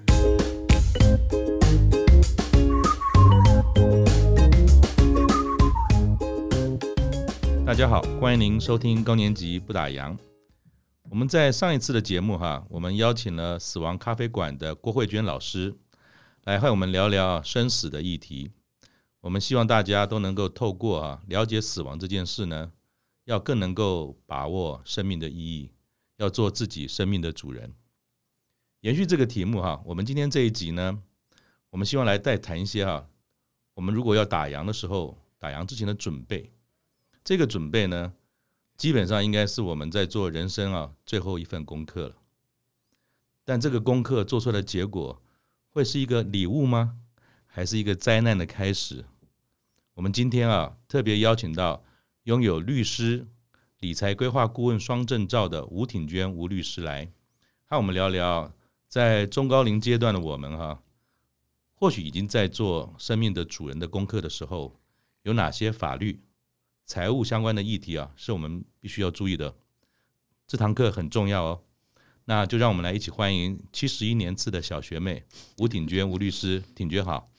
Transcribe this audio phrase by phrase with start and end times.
[7.66, 10.16] 大家好，欢迎您收听高年级不打烊。
[11.10, 15.76] 我们在上一次的节目哈，我们邀请了死亡咖啡馆的郭慧娟老师
[16.46, 18.52] 来和我们聊聊生死的议题。
[19.26, 22.72] 我们希望大家都能够透过啊了解死亡这件事呢，
[23.24, 25.72] 要更能够把握生命的意义，
[26.18, 27.74] 要做自己生命的主人。
[28.82, 31.02] 延续这个题目哈，我们今天这一集呢，
[31.72, 33.10] 我们希望来再谈一些哈，
[33.74, 36.52] 我们如果要打烊的时候，打烊之前的准备。
[37.24, 38.14] 这个准备呢，
[38.78, 42.16] 基本上应该是我们在做人生啊最后一份功课了，
[43.44, 45.20] 但这个功课做出来的结果
[45.72, 47.00] 会是一个礼物吗？
[47.48, 49.04] 还是一个灾难的开始？
[49.96, 51.82] 我们今天啊特别邀请到
[52.24, 53.26] 拥有律师、
[53.80, 57.10] 理财规划顾问双证照的吴挺娟吴律师来
[57.64, 58.54] 和我们聊聊，
[58.90, 60.84] 在中高龄阶段的我们哈，
[61.76, 64.78] 或许已经在做生命的主人的功课的时候，
[65.24, 66.20] 有哪些法律？
[66.86, 69.56] 财务相关的议题啊，是我们必须要注意的。
[70.46, 71.62] 这堂课很重要哦。
[72.26, 75.24] 那就让我们来一起欢迎七十一年次的小学妹
[75.60, 77.30] 吴挺娟吴律师，挺娟好。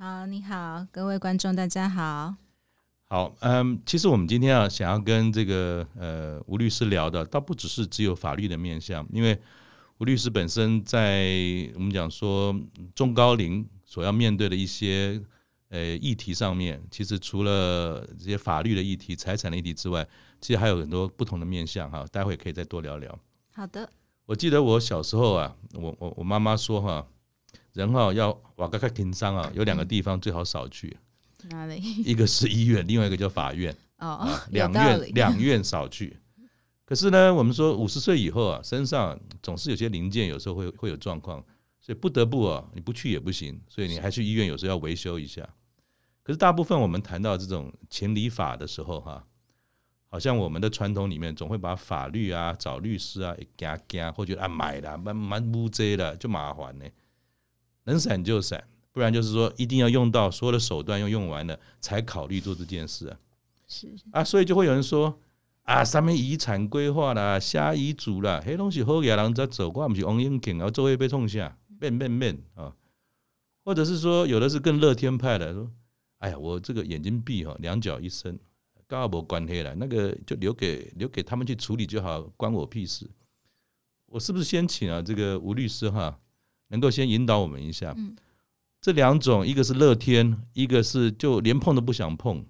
[0.00, 2.32] 好，你好，各位观众大家好。
[3.08, 9.36] 好，嗯，其实我们今天啊，想要跟这个呃吴律师聊的，倒不只是只有法律的面向，因为
[9.98, 11.26] 吴律师本身在
[11.74, 12.54] 我们讲说
[12.94, 15.20] 中高龄所要面对的一些。
[15.70, 20.02] 呃，议题上面其实除了这些法律的议题、财产的议题之外，
[20.40, 22.06] 其实还有很多不同的面向哈。
[22.10, 23.18] 待会可以再多聊聊。
[23.52, 23.86] 好的。
[24.24, 27.06] 我记得我小时候啊，我我我妈妈说哈，
[27.72, 30.96] 人哈要瓦格克庭商啊，有两个地方最好少去。
[31.50, 31.80] 哪里？
[32.02, 33.74] 一个是医院，另外一个叫法院。
[33.98, 36.16] 哦，两院两院少去。
[36.84, 41.44] 可是呢，我们说五十岁以后啊，身上总是有些零件，有时候会会有状况，
[41.80, 45.46] 所以不得不啊，你不去也不行，所以你还去医院，有时候要维修一下。
[46.22, 49.24] 可是大部分我们谈到这种情理法的时候，哈，
[50.08, 56.84] 好像我们的传统里面总会把法律啊、找律师啊、加加，或者啊买了蛮蛮乌贼的，就麻烦呢。
[57.88, 58.62] 能闪就闪，
[58.92, 63.18] 不然就是说一定要用到所有的手段，要用完了才考虑做这件事啊。
[63.66, 65.18] 是啊，所以就会有人说
[65.62, 72.74] 啊，什么遗产规划啦、下遗嘱啦，黑东西好野人在走过，不是王英景啊，周围被冲下，变变变啊，
[73.64, 75.70] 或者是说有的是更乐天派的说。
[76.18, 78.36] 哎呀，我这个眼睛闭哈，两脚一伸，
[78.88, 83.08] 刚好没关黑了，那个就留给留给他们去处理就好，关我屁事。
[84.06, 86.18] 我是不是先请啊这个吴律师哈，
[86.68, 87.94] 能够先引导我们一下？
[87.96, 88.16] 嗯，
[88.80, 92.44] 这两种，一个是乐天，一个是就连碰都不想碰。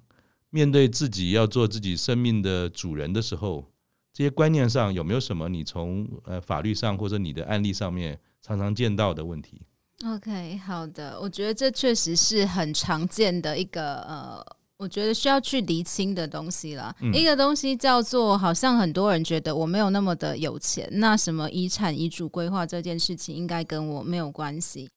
[0.51, 3.65] 面对自己要做自己生命的主人的时候，
[4.13, 9.61] 这些观念上有没有什么你从呃法律上或者你的案例上面常常见到的问题
[10.07, 16.95] ？OK，好的，我觉得这确实是很常见的一个呃，我觉得需要去厘清的东西了。
[17.01, 24.89] 嗯、一个东西叫做，好像很多人觉得我没有那么的有钱，那什么遗产遗嘱规划这件事情应该跟我没有关系。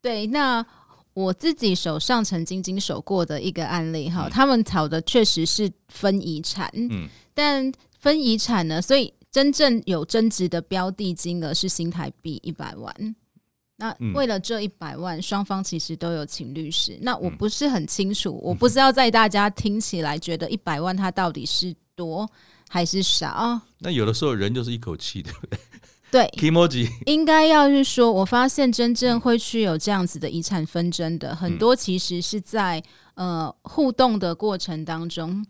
[0.00, 0.64] 对，那
[1.12, 13.16] 我自己手上曾经经手过的一个案例哈，嗯、他们吵的确实是分遗产，嗯，但分遗产呢，所以真正有增值的标的金额是新台币一百万。
[13.76, 16.96] 那为了这一百万，双方其实都有请律师。
[17.02, 22.30] 那我不是很清楚，我不知道在大家听起来觉得一百万它到底是多
[22.68, 23.60] 还是少？
[23.78, 25.58] 那有的时候人就是一口气，对不对？
[26.10, 26.30] 对，
[27.06, 32.80] 应该要是说，我发现真正会去有这样子的遗产纷争的很多，其实是在
[33.14, 35.44] 呃互动的过程当中。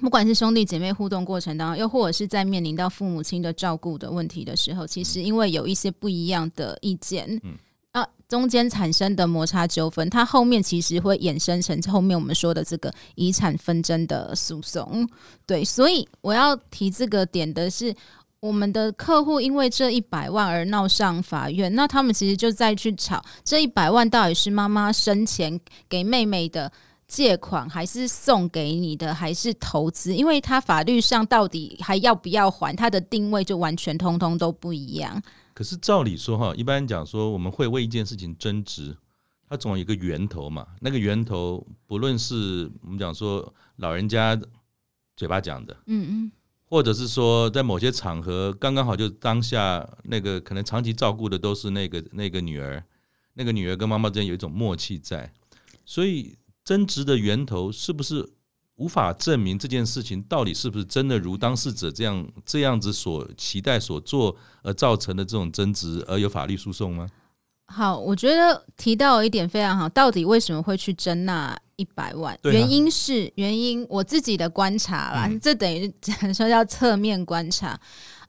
[0.00, 7.54] 不管是兄弟姐妹互动过程当中，又或者是在面临到父母亲的照顾的问题的时候，其实因为有一些不一样的意见，嗯
[7.90, 15.06] 啊，中间产生的摩擦纠纷，它后面其实会衍生成后面我们说的这个遗产纷争的诉讼。
[15.44, 17.92] 对，所以我要提这个点的是，
[18.38, 26.70] 我们的客户因为这一百万而闹上法院，那他们其实就在去吵这一百万到底是妈妈生前给妹妹的。
[27.10, 30.14] 借款还是送给你的，还是投资？
[30.14, 35.20] 因为他法律上到底还要不要还，他的定位就完全通通都不一样。
[35.52, 38.96] 可是照理说哈，一般讲说我们会为一件事情争执，
[39.48, 40.64] 它总有一个源头嘛。
[40.80, 44.40] 那个源头不论是我们讲说老人家
[45.16, 46.32] 嘴巴讲的，嗯嗯，
[46.64, 52.84] 或者是说在某些场合刚刚好就当下那个可能长期照顾的都是那个那个女儿，
[53.34, 55.32] 那个女儿跟妈妈之间有一种默契在，
[55.84, 56.36] 所以。
[56.70, 58.24] 争执的源头是不是
[58.76, 67.08] 无法证明这件事情到底是不是真的如当事者这样这样子所期待所做而造成的这种争执而有法律诉讼吗？
[67.66, 72.32] 好，我觉得提到一点非常好，到底为什么会去争那一百万？
[72.34, 75.92] 啊、原因是原因我自己的观察啦，嗯、这等于
[76.32, 77.76] 说叫侧面观察。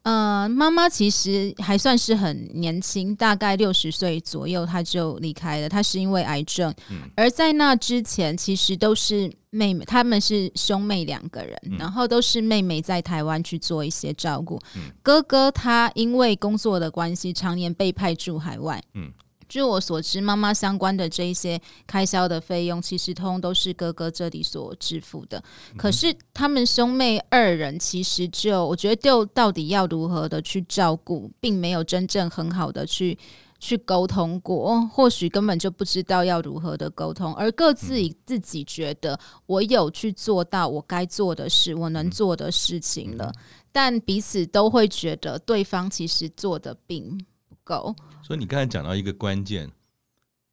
[0.04, 5.70] 呃，妈妈其实还算是很年轻，大概六十岁左右，她就离开了。
[5.70, 14.60] 她是因为癌症，嗯、而在那之前，其实都是妹妹，他们是兄妹两个人，嗯、然后都是妹妹在台湾去做一些照顾。
[14.76, 18.82] 嗯、哥哥他因为工作的关系，常年被派驻海外。
[18.96, 19.12] 嗯
[19.52, 25.44] 据我所知，妈妈相关的这一些开销的费用，其实通通都是哥哥这里所支付的。
[25.78, 33.20] 可是他们兄妹二人，其实就我觉得，就到底要如何的去照顾，并没有真正很好的去
[33.60, 43.30] 去沟通过，或许根本就不知道要如何的沟通，而各自以自己觉得我有去做到我该做的事，我能做的事情了，
[43.70, 47.26] 但彼此都会觉得对方其实做的并不
[47.72, 47.96] 够。
[48.22, 49.72] 所以你刚才讲到一个关键，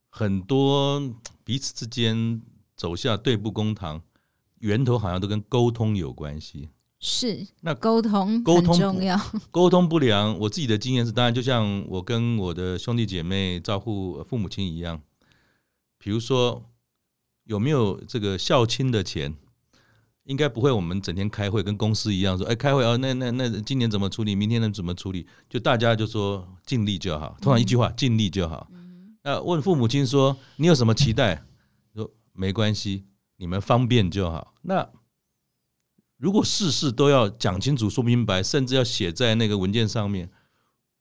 [0.08, 1.02] 很多
[1.44, 2.40] 彼此之间
[2.76, 4.00] 走下对簿公堂，
[4.60, 6.68] 源头好像都跟沟通有关系。
[7.00, 9.18] 是，那沟通沟通重要，
[9.50, 10.38] 沟通不良。
[10.38, 15.00] 我自己的经验是，当然就像我跟我的兄弟姐妹照顾父母亲一样，
[15.98, 16.64] 比如说
[17.44, 19.34] 有没有这个孝亲的钱。
[20.28, 25.26] 应该不会，我们整天开会跟公司一样说，哎，开会啊，那那那今年怎么处理，明天能怎么处理？
[25.48, 28.70] 就大家就说尽力就好，通常一句话，尽力就好。
[29.22, 31.42] 那问父母亲说，你有什么期待？
[31.94, 33.06] 说没关系，
[33.38, 34.52] 你们方便就好。
[34.60, 34.86] 那
[36.19, 40.28] 如果事事都要讲清楚、说明白，甚至要写在那个文件上面，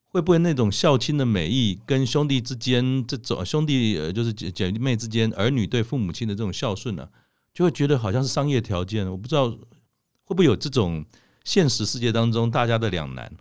[0.06, 7.10] 会不会那种孝亲的美意跟兄弟之间这种兄弟呃，就是姐姐妹之间儿女对父母亲的这种孝顺呢？
[7.58, 11.04] 就会觉得好像是商业条件，我不知道会不会有这种
[11.44, 13.34] 现实世界当中大家的两难。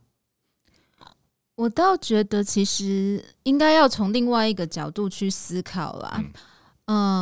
[1.55, 6.15] 我倒觉得其实应该要从另外一个角度去思考啦。
[6.17, 6.33] 嗯，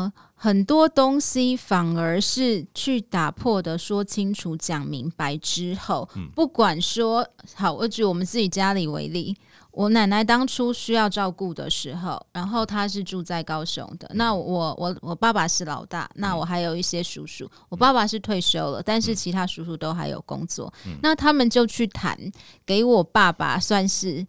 [0.05, 9.37] 呃，很多东西反而是去打破的，说清楚、讲明白之后，不管说好，我举我们自己家里为例。
[9.75, 14.09] 我奶奶当初需要照顾的时候，然后她是住在高雄的。
[14.15, 17.50] 那我我我爸爸是老大，那我还有一些叔叔。
[17.69, 20.73] 我爸爸是退休了，但是其他叔叔都还有工作。
[21.03, 22.17] 那他们就去谈，
[22.65, 24.25] 给我爸爸算是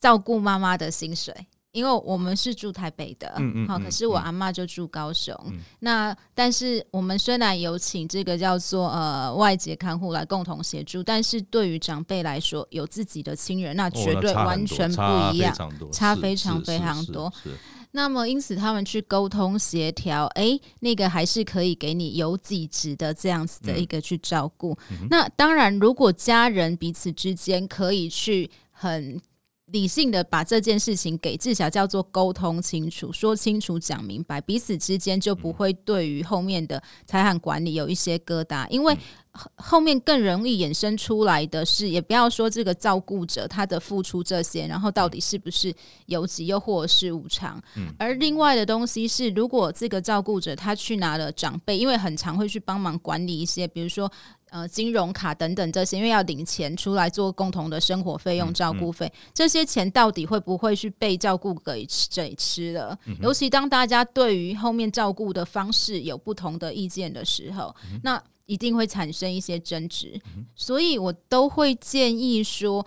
[0.00, 1.34] 照顾妈妈的薪水。
[1.72, 5.32] 因为我们是住台北的，好、嗯嗯嗯，可是我阿妈就住高雄。
[5.46, 15.02] 嗯、那但是我们虽然有请这个叫做呃外籍看护来共同协助，但是对于长辈来说，有自己的亲人，那绝对完全不
[15.32, 15.54] 一样，
[15.92, 17.32] 差非常非常多。
[17.92, 24.76] 那么因此他们去沟通协调，哎，那个还是可以给你有几职的这样子的一个去照顾。
[24.90, 29.20] 嗯、那当然，如果家人彼此之间可以去很。
[29.72, 38.96] 理性的把这件事情给至少叫做沟通清楚，说清楚讲明白，彼此之间就不会对于后面的财产管理有一些疙瘩，因为
[39.56, 45.74] 后面更容易衍生出来的是，也不要说这个照顾者他的付出这些，然后到底是不是
[46.06, 47.62] 有给又或者是无偿，
[47.98, 54.10] 而另外的东西是，如果这个照顾者他去拿了长辈，因为很常会去帮忙管理一些，比如说。
[54.52, 62.98] 呃，金融卡等等这些，因为要领钱出来做共同的生活费用、照顾费，这些钱到底会不会去被照顾给谁吃了？
[63.22, 68.20] 尤其当大家对于后面照顾的方式有不同的意见的时候，那
[68.50, 70.20] 一定会产生一些争执。
[70.56, 72.84] 所以我都会建议说，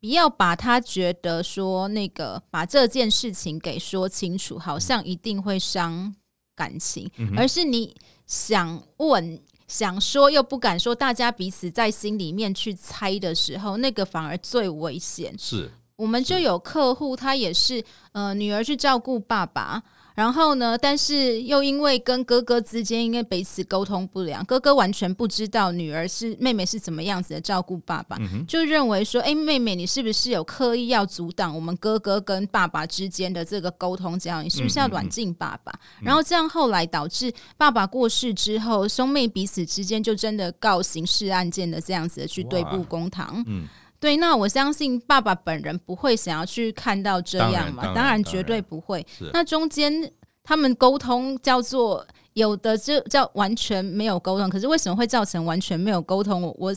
[0.00, 6.14] 不要把他觉得说那个把这件事情给说清楚，好像一定会伤
[6.56, 7.94] 感情，而是你
[8.26, 9.40] 想问。
[9.66, 15.34] 想说又不敢说，大家彼此在心里面去猜的时候，那个反而最危险。
[15.38, 19.82] 是，我们就有客户，他也是呃，女儿去照顾爸爸。
[20.14, 34.18] 然后呢，但是又因为跟哥哥之间因为彼此沟通不良，哥哥完全不知道女儿是妹妹是怎么样子的照顾爸爸，嗯、就认为说，哎，妹妹你是不是有刻意要阻挡我们哥哥跟爸爸之间的这个沟通？
[34.18, 35.72] 这样你是不是要软禁爸爸？
[36.00, 43.42] 然后这样后来导致爸爸过世之后，兄妹彼此之间就真的告刑事案件的这样子的去对簿公堂。
[43.46, 43.66] 嗯。
[44.04, 49.04] 对，那我相信爸爸本人不会想要去看到这样嘛，当然，绝对不会。
[49.32, 56.42] 那中间他们沟通叫做有的就叫完全没有沟通，可是为什么会造成完全没有沟通？
[56.42, 56.74] 我我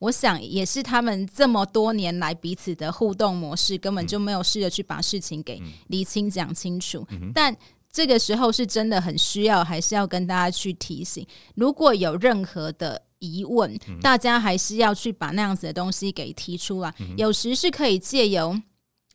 [0.00, 7.06] 我想也是他们这么多年来彼此的互动模式根本就没有试着去把事情给理清讲清楚。
[7.12, 7.56] 嗯、但
[7.92, 16.94] 这个时候是真的很需要，还是要跟大家去提醒，如果有任何的疑问，嗯、大家还是要去把那样子的东西给提出来。
[17.00, 18.60] 嗯、有时是可以借由，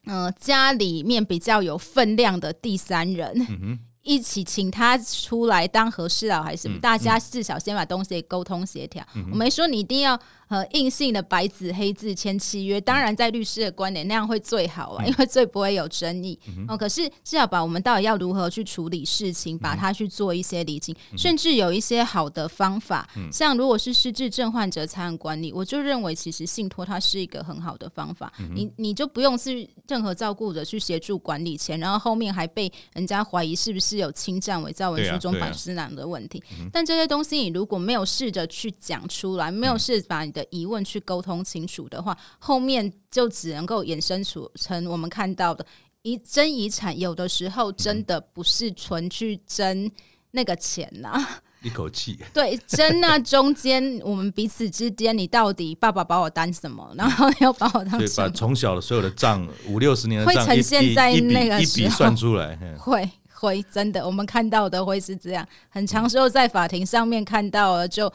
[0.06, 3.46] 呃，家里面比较有分量的第三人。
[3.50, 6.78] 嗯一起请他出来当和事佬还是什么？
[6.78, 9.06] 嗯、大家至少先把东西沟通协调。
[9.14, 16.38] 嗯、我没说你一定要呃硬性的白纸黑字签契约，当然在律师的观点那样会最好啊，嗯、因为最不会有争议。
[16.48, 23.08] 嗯、哦，可是至少把我们到底要如何去处理事情，把它去做一些理清，嗯、甚至有一些好的方法。
[23.16, 28.34] 嗯、像如果是失智症患者财产管理，我就认为其实信托它是一个很好的方法。
[28.40, 34.00] 嗯、你你就不用是任何照顾者去协助管理钱，然后后面还被人家怀疑是不是。
[34.00, 45.66] 有侵占伪造文书中版私囊的问题，啊啊、但这些东西你如果没有试着去讲出来，没有试着把你的疑问去沟通清楚的话，嗯、后面就只能够衍生出成我们看到的
[46.02, 49.90] 遗争遗产，有的时候真的不是纯去争
[50.32, 63.10] 那个钱呐、啊， 一口气 对争那中间我们彼此之间，你到底爸爸把我当什么，然后要把我当什么，把从小的所有的账五六十年的会呈现在那个一笔算出来， 会。
[63.42, 65.48] 会真的，我们看到的会是这样。
[65.70, 68.12] 很长时候在法庭上面看到了，就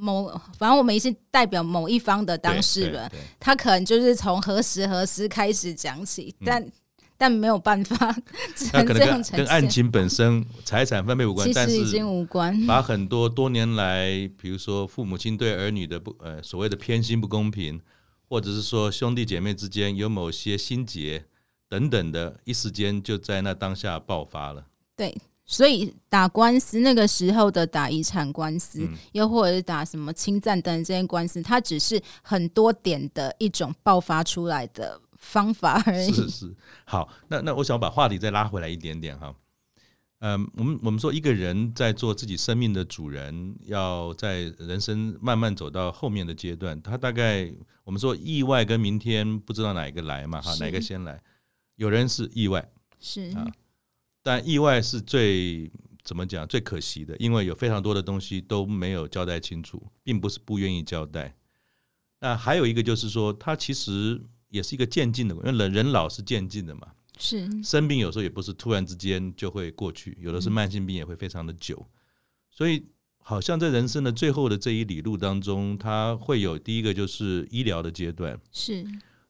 [0.00, 0.28] 某
[0.58, 6.72] 反正我们也是代表某一方的当事人，他可能就是从何时何时开始讲起，嗯、但
[7.16, 7.96] 但没有办法，
[8.72, 12.66] 他可能跟案情本身财产分配无关，其实已经无关。
[12.66, 14.08] 把很多多年来，
[14.40, 17.80] 比如说父母亲对儿女的不呃所谓的偏心不公平，
[18.28, 21.24] 或者是说兄弟姐妹之间有某些心结。
[21.70, 24.64] 等等的，一时间就在那当下爆发了。
[24.96, 25.14] 对，
[25.50, 36.12] 所以打官司那个时候的打遗产官司，嗯、又或者是打什么侵占等这些官司，它只是很多点的一种爆发出来的方法而已。
[36.12, 39.34] 是是，好，那那我想把话题再拉回来一点点哈。
[40.20, 47.50] 嗯，我们我们说一个人在做自己生命的主人，要在人生慢慢走到后面的阶段，他大概
[47.84, 51.22] 我们说意外跟明天不知道哪一个来嘛哈，哪个先来？
[51.76, 52.68] 有人是意外，
[53.00, 53.46] 是啊，
[54.22, 55.70] 但意外是最
[56.04, 61.36] 怎么讲最可惜的，因为有非常多的东西都没有交代清楚，并不是不愿意交代。
[62.20, 67.48] 那还有一个就是说，它其实也是一个渐进的，因为人人老是渐进的嘛，是。
[67.62, 71.92] 生病有时候也不是突然之间就会过去，有的是慢性病也会非常的久，嗯、
[72.50, 72.86] 所以
[73.18, 78.84] 好像在人生的最后的这一里路当中，它会有第一个就是医疗的阶段，是。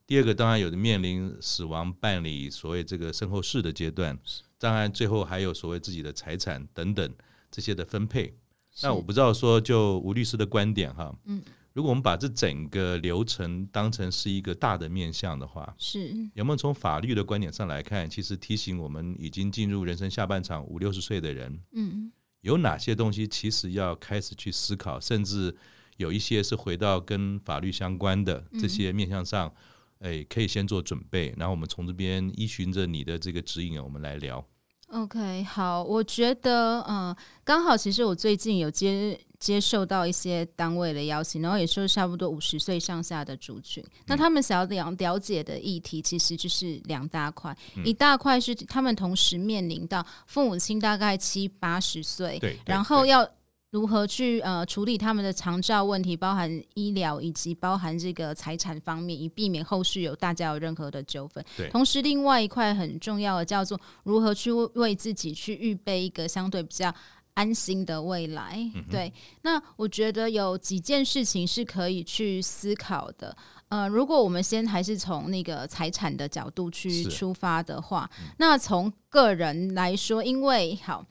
[0.07, 4.19] 第二个当然有的面临死亡办理所谓这个身后事的阶段，
[4.59, 7.15] 当然最后还有所谓自己的财产等等
[7.51, 8.37] 这些的分配。
[8.83, 22.13] 那我不知道说就吴律师的观点哈，嗯，如果我们把这整个流程当成是一个大的面向的话，是有没有从法律的观点上来看，其实提醒我们已经进入人生下半场五六十岁的人，嗯，
[22.43, 25.57] 有哪些东西其实要开始去思考，甚至
[25.97, 29.53] 有一些是回到跟法律相关的这些面向上。
[30.01, 34.45] 哎，可以先做准备，然后我们从这边依循着你的这个指引，我们来聊。
[34.89, 53.29] OK，好，我觉得，嗯、呃，刚好其实我最近有接接受到一些单位的邀请，然后也是差不多五十岁上下的族群，嗯、那他们想要了了解的议题其实就是两大块，嗯、一大块是他们同时面临到父母亲大概七八十岁，对，然后要。
[53.71, 61.45] 如何去呃处理他们的长照问题，包含医疗以及包含这个财产方面，以避免后续有大家有任何的纠纷。
[61.55, 66.91] 对，同时另外一块很重要的叫做如何去为自己去预备一个相对比较
[67.35, 68.59] 安心的未来。
[68.75, 73.37] 嗯、对，那我觉得有几件事情是可以去思考的。
[73.69, 81.05] 呃，如果我们先还是从那个财产的角度去出发的话，嗯、那从个人来说，因为好。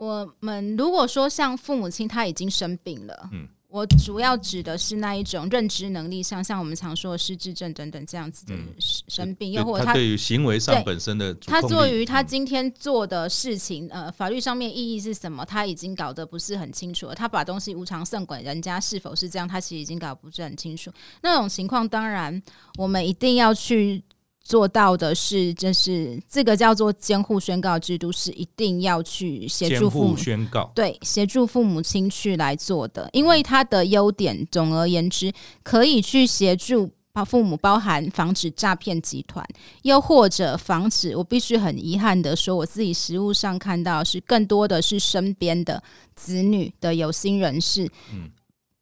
[0.00, 17.14] 我们如果说像父母亲他已经生病了，嗯，我主要指的是那一种认知能力上，像我们常说的失智症等等这样子的生病，又或者他对于行为上本身的，他对于他今天做的事情，呃，法律上面意义是什么，他已经搞得不是很清楚了。
[17.14, 20.90] 他把东西无偿送给人家，是否是这样，他其实已经搞不是很清楚。
[21.20, 22.42] 那种情况，当然
[22.78, 24.02] 我们一定要去。
[24.50, 33.08] 做到的是，就是这个叫做监护宣告制度，是一定要去协助父母宣告，对，协助父母亲去来做的。
[33.12, 39.46] 因为它的优点，总而言之，可以去协助把父母，包含防止诈骗集团，
[39.82, 41.14] 又或者防止。
[41.14, 45.80] 我必须很遗憾的说，我自己实物上看到是更多的是身边的
[46.16, 48.28] 子女的有心人士，嗯，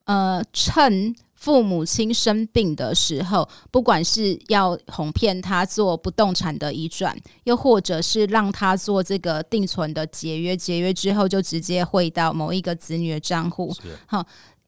[0.07, 1.15] 呃，趁。
[1.39, 13.73] 父母亲生病的时候，不管是要哄骗他做不动产的移转，又或者是让他做这个定存的节约，节约之后就直接汇到某一个子女的账户，
[14.07, 14.27] 好，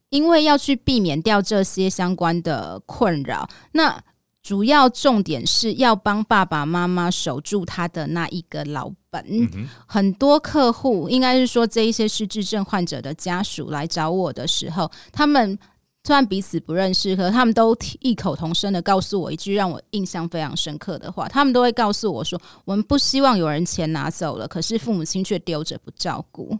[0.09, 4.01] 因为要去避免掉这些相关的困扰，那。
[4.43, 9.23] 主要重点是要帮爸爸妈妈守住他的那一个老本。
[9.29, 15.55] 嗯、很多客户，应该是说这一些失智症患者的家属来找我的时候，他们
[16.03, 21.27] 虽然彼此不认识，可他们都异口同声的告诉我一句让我印象非常深刻的话。
[21.27, 26.57] 他们都会告诉我说：“我们不希望有人钱拿走了，可是父母亲却丢着不照顾。”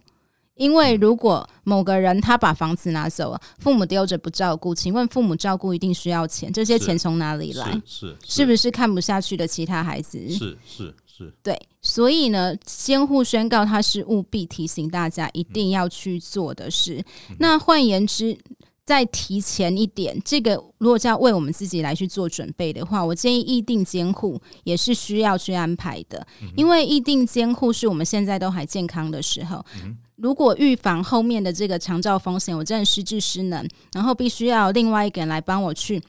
[0.54, 7.72] 因为如果某个人他把房子拿走了，父母丢着不照顾，请问父母照顾一定需要钱，这些钱从哪里来？
[7.84, 10.18] 是是，是不是看不下去的其他孩子？
[10.28, 17.02] 是是是，对，所以呢，监护宣告它是务必提醒大家一定要去做的事。
[17.30, 18.38] 嗯、那换言之，
[18.84, 29.64] 再提前一点，这个如果要为我们自己来去做准备的话，我建议意定监护也是需要去安排的，嗯、因为意定监护是我们现在都还健康的时候。
[29.84, 36.00] 嗯如果预防后面的这个长照风险，我真的失智失能，然后必须要另外一个人来帮我去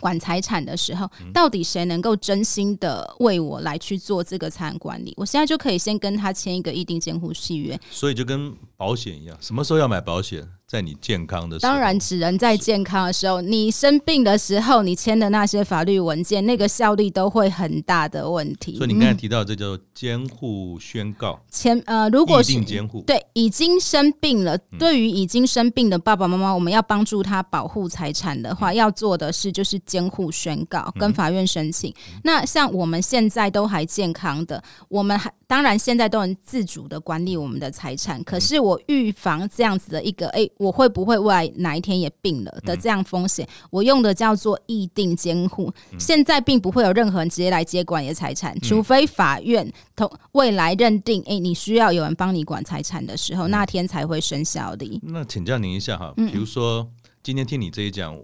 [0.00, 5.12] 管财产的时候，到底谁能够真心的为我来去做这个财产管理？
[5.18, 7.78] 我现在就可以先跟他签一个意定监护契约。
[7.90, 10.48] 所以就跟保险一样，什么时候要买保险？
[10.72, 13.42] 在你健康的时候，当然只能在健康的时候。
[13.42, 18.78] 你生病的时候，你签的那些法律文件，那个效力都会很大的问题。
[18.78, 31.94] 所以你刚才提到这叫监护宣告，签呃，如果是监护对已经生病了，对于已经生病的爸爸妈妈，我们要帮助他保护财产的话，要做的事就是监护宣告，跟法院申请。
[32.24, 38.24] 那像我们现在都还健康的，我们还当然现在都能自主的管理我们的财产。
[38.24, 40.48] 可是我预防这样子的一个哎。
[40.62, 43.46] 我会不会未来哪一天也病了的这样风险？
[43.70, 45.72] 我用的叫做议定监护。
[45.98, 55.00] 现在并不会有任何人直接来接管你的财产，除非法院同未来认定，哎，你需要有人帮你管财产的时候，那天才会生效的。
[55.02, 56.88] 那请教您一下哈，比如说
[57.22, 58.16] 今天听你这一讲，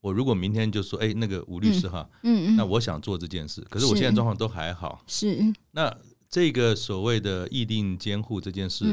[0.00, 5.38] 我如果明天就说，哎，那个吴律师哈，嗯嗯，那我想做这件事，可是我现在状况都还好，是。
[5.72, 5.94] 那
[6.30, 8.86] 这个所谓的议定监护这件事。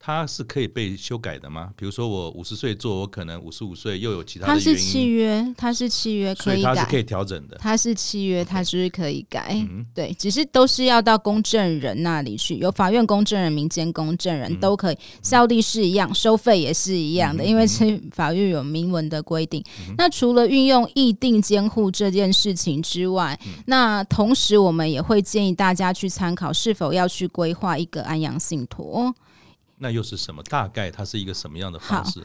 [0.00, 1.70] 它是可以被修改的吗？
[1.76, 4.64] 比如说我五十岁做，我可能五十五岁又有其他的原因。
[4.64, 7.56] 它是契约，它是契约，可以改，所以它是可以调整的。
[7.58, 9.60] 它是契约，它就是可以改。
[9.92, 19.62] 对，只是都是要到公证人那里去，有法院公证人、民间公证人都可以，效力是一样，收费也是一样的，因为是法律有明文的规定。
[19.96, 29.12] 那除了运用议定监护这件事情之外，那同时我们也会建议大家去参考是否要去规划一个安阳信托。
[29.78, 30.42] 那又是什么？
[30.44, 32.22] 大概它是一个什么样的方式？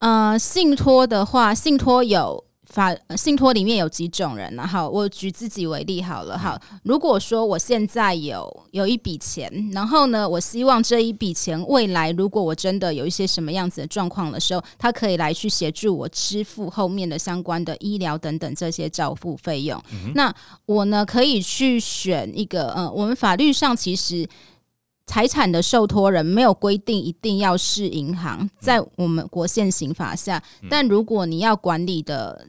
[0.00, 4.66] 呃，信托的话，信托有法，信托里面有几种人呢？
[4.66, 6.36] 好，我举自己为例好了。
[6.36, 19.82] 好，如果说我现在有有一笔钱，然后呢，我希望这一笔钱未来如果我真的有一些什么样子的状况的时候，它可以来去协助我支付后面的相关的医疗等等这些照付费用。
[19.92, 20.34] 嗯、那
[20.66, 24.28] 我呢，可以去选一个，呃，我们法律上其实。
[25.06, 32.46] 财产的受托人没有规定一定要是银行，在我们国现行法下，但如果你要管理的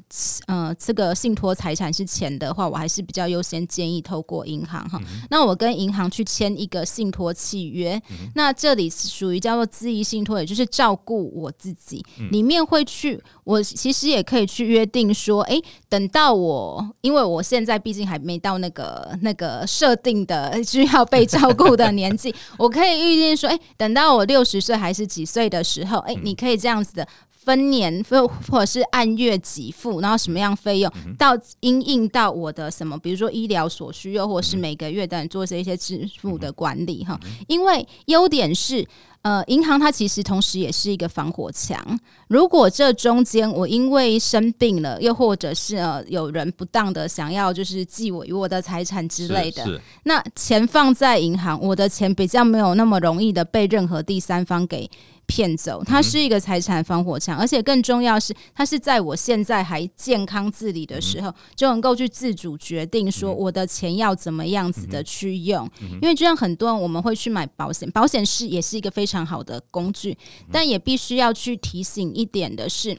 [0.47, 4.99] 呃这个信托财产是钱的话，我还是比较优先建议透过银行哈。
[5.29, 8.01] 那我跟银行去签一个信托契约，
[8.33, 22.33] 那这里是属于叫做自益信托，也就是照顾我自己，里面会去，我其实也可以去约定说，哎，等到我，因为我现在毕竟还没到那个那个设定的 需要被照顾的年纪。
[22.57, 27.07] 我可以预见说，哎，等到我六十岁还是几岁的时候，哎，你可以这样子的
[27.47, 31.31] 分年或或者是按月给付，然后什么样费用到
[31.61, 37.17] 因应到我的什么，比如说医疗所需，又或者是每个月等做这些支付的管理哈。
[37.47, 38.85] 因为优点是。
[39.23, 41.99] 呃，银行它其实同时也是一个防火墙。
[42.29, 54.89] 如果这中间我因为生病了，又或者是呃有人不当的想要就是觊我我的财产之类的，那钱放在银行，我的钱比较没有那么容易的被任何第三方给。
[55.27, 65.69] 骗走，它是一个财产防火墙，而且更重要是，它是在我现在还健康自理的时候，就能够去自主决定说我的钱要怎么样子的去用。
[66.01, 70.17] 因为就像很多人我们会去买保险，保险是也是一个非常好的工具，
[70.51, 72.97] 但也必须要去提醒一点的是。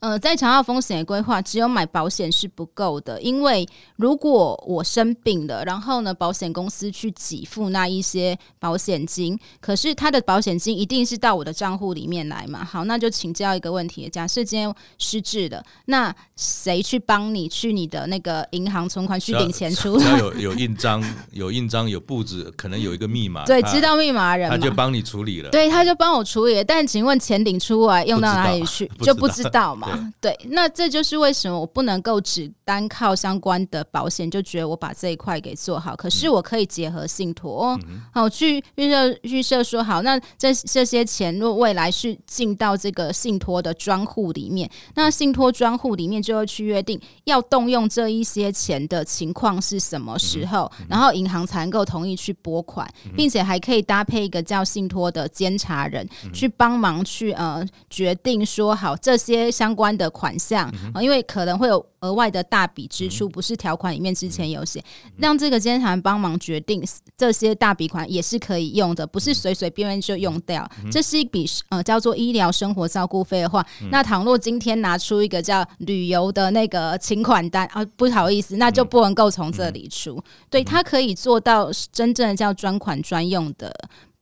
[0.00, 12.64] 呃，在长照风险的规划，只有买保险是不够的，因为如果我生病了，然后呢，保险公司去给付那一些保险金，可是他的保险金一定是到我的账户里面来嘛？
[12.64, 20.18] 好，那就请教一个问题：假设今天失智了，那谁去帮你去你的那个银行存款去领钱出来？
[20.18, 25.50] 有 有印章，有印章，有簿子，可能有一个密码，对，知道密码的人，他就帮你处理了。
[25.50, 26.64] 对，他就帮我处理了。
[26.64, 28.86] 但请问钱领出来用到哪里去？
[28.96, 29.89] 不就不知道嘛？
[30.20, 35.94] 对，对，那这就是为什么我不能够只单靠相关的保险就觉得我把这一块给做好。
[35.96, 60.10] 可是我可以结合信托，嗯、好去预设预设说好，那这这些钱若未来是进到这个信托的专户里面，那信托专户里面就会去约定要动用这一些钱的情况是什么时候，嗯、然后银行才能够同意去拨款，并且还可以搭配一个叫信托的监察人去帮忙去呃决定说好这些相关的。
[60.20, 64.84] 款项啊，因为可能会有额外的大笔支出，不是条款里面之前有写，
[65.16, 66.84] 让这个监察人帮忙决定
[67.16, 70.68] 这些大笔款也是可以用的，不是随随便便就用掉。
[70.90, 80.22] 这是一笔呃叫做医疗生活照顾费的话，那倘若今天拿出一个叫旅游的那个请款单啊，不好意思，那就不能够从这里出。
[80.50, 83.72] 对，它可以做到真正的叫专款专用的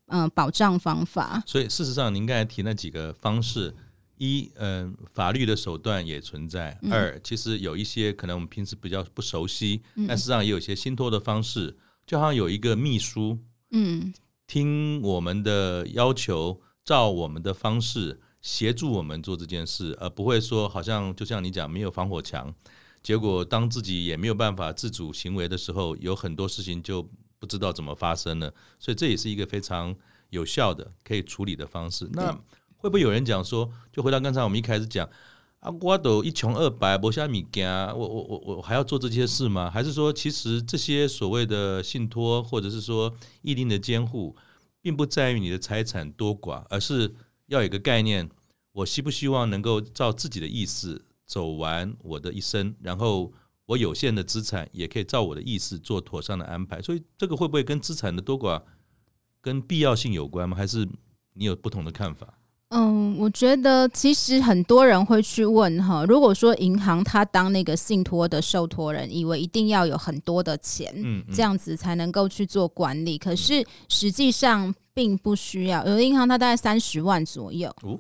[0.09, 1.43] 嗯、呃、保障方法。
[1.45, 3.75] 所以事实上，您刚才提那几个方式。
[4.19, 6.79] 一，嗯，法律的手段也存在。
[6.83, 11.77] 嗯、二，其实有一些可能我们平时比较不熟悉，嗯、但实际上也有一些信托的方式，
[12.07, 13.39] 就好像有一个秘书，
[13.71, 14.13] 嗯，
[14.47, 22.55] 听我们的要求，照我们的方式协助我们做这件事，而不会说好像就像你讲没有防火墙，
[23.03, 28.53] 结果当自己也没有办法自主行为的时候，有很多事情就不知道怎么发生了。
[28.79, 29.95] 所以这也是一个非常
[30.31, 32.09] 有效的可以处理的方式。
[32.13, 32.37] 那
[32.79, 35.09] 会不会有人讲说，就回到刚才我们一开始讲
[35.61, 39.69] 啊，我都一穷二白，没啥物件，我我我我还要做这些事吗？
[39.71, 43.13] 还是说，其实这些所谓的信托，或者是说
[43.43, 44.37] 意定的监护，
[44.81, 47.13] 并不在于你的财产多寡，而是
[47.47, 48.31] 要有一个概念，
[48.73, 53.33] 我希不希望能够照自己的意思走完我的一生，然后
[53.67, 56.81] 我有限的资产也可以照我的意思做妥善的安排。
[56.81, 58.63] 所以，这个会不会跟资产的多寡
[59.41, 60.57] 跟必要性有关吗？
[60.57, 60.89] 还是
[61.35, 62.38] 你有不同的看法？
[62.71, 77.75] 嗯，我觉得其实很多人会去问哈，如果说银行他当那个信托的受托人，以为一定要有很多的钱，嗯，这样子才能够去做管理，可是实际上并不需要，有的银行它大概三十万左右。
[77.83, 77.99] 哦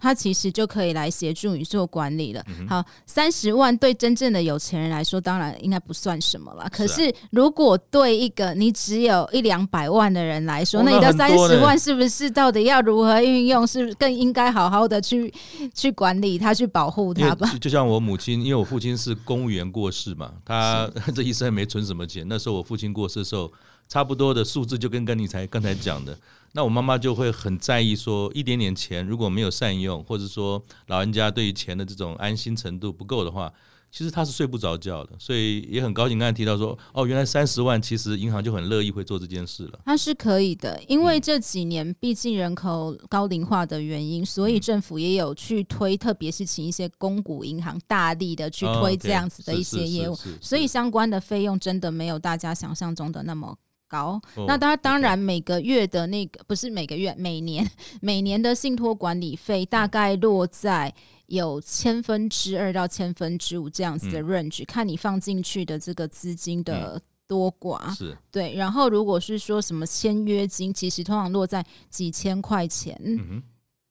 [0.00, 2.44] 他其实就可以来协助你做管理了。
[2.46, 6.68] 嗯、好，三十万对真正的有钱人来说，当然应该不算什么了。
[6.70, 13.66] 可是，如果对一个你只有一两百万的人来说，哦、那你的三十万是不是到底要如何运用？
[13.66, 15.32] 是不是更应该好好的去
[15.74, 17.52] 去管理他，去保护他吧？
[17.60, 22.26] 就像我母亲，因为我父亲是公务员过世嘛， 他这一生没存什么钱。
[22.28, 23.52] 那时候我父亲过世的时候，
[23.88, 26.16] 差不多的数字就跟跟你才刚才讲的。
[26.54, 33.50] 那我妈妈就会很在意，说一点点钱如果没有善用，或者说老人家对于钱的这种安心程度不够的话，
[33.90, 35.12] 其实他是睡不着觉的。
[35.18, 39.80] 所以也很高兴刚才提到说，哦，原来三十万其实银行就很乐意会做这件事了。
[39.86, 53.56] 它是可以的，因为这几年毕竟人口高龄化的原因，所以政府也有去推，特别是请一些公股银行大力的去推这样子的一些业务，所以相关的费用真的没有大家想象中的那么
[53.92, 60.94] 高，那当当然每个月的那个不是每个月，每年 每年的信托管理费大概落在
[61.26, 67.94] 有千分之二到千分之五这样子的 range，看你放进去的这个资金的多寡。
[67.94, 72.98] 是对，然后如果是说什么签约金，其实通常落在几千块钱。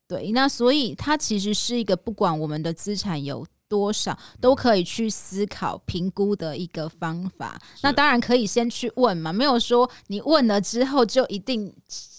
[0.07, 3.45] 对，那所以它其实是一个不管我们的资产有。
[3.71, 11.73] 多少都可以去思考评估的一个方法，那当然可以先去问嘛，没有说你问了之后就一定。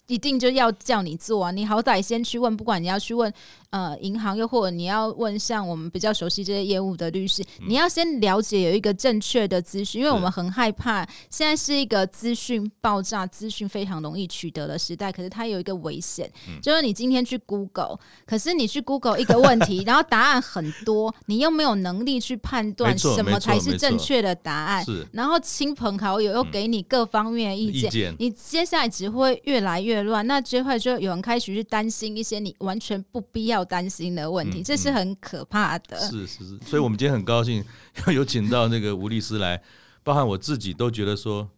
[0.09, 1.51] 一定就要叫你做啊！
[1.53, 3.33] 你好歹先去问，不管你要去问
[3.73, 15.11] 呃银行，又或者你要问像我们比较熟悉这些业务的律师，嗯、你要先了解有一个正确的资讯，因为我们很害怕现在是一个资讯爆炸、资讯非常容易取得的时代。
[15.11, 30.03] 可是它有一个危险，嗯、就是你今天去 Google，可是你去 Google 一个问题，然后答案很多，你又没有能力去判断什么才是正确的答案，然后亲朋好友又给你各方面的意见，嗯、意见你接下来只会越来越。
[30.03, 35.99] 乱，那最后就有人开始去担心一些你完全不必要担心的问题，嗯、这是很可怕的。
[35.99, 37.65] 是是是，所以我们今天很高兴
[38.07, 39.63] 要 有请到那个吴律师来，
[40.03, 41.49] 包含我自己都觉得说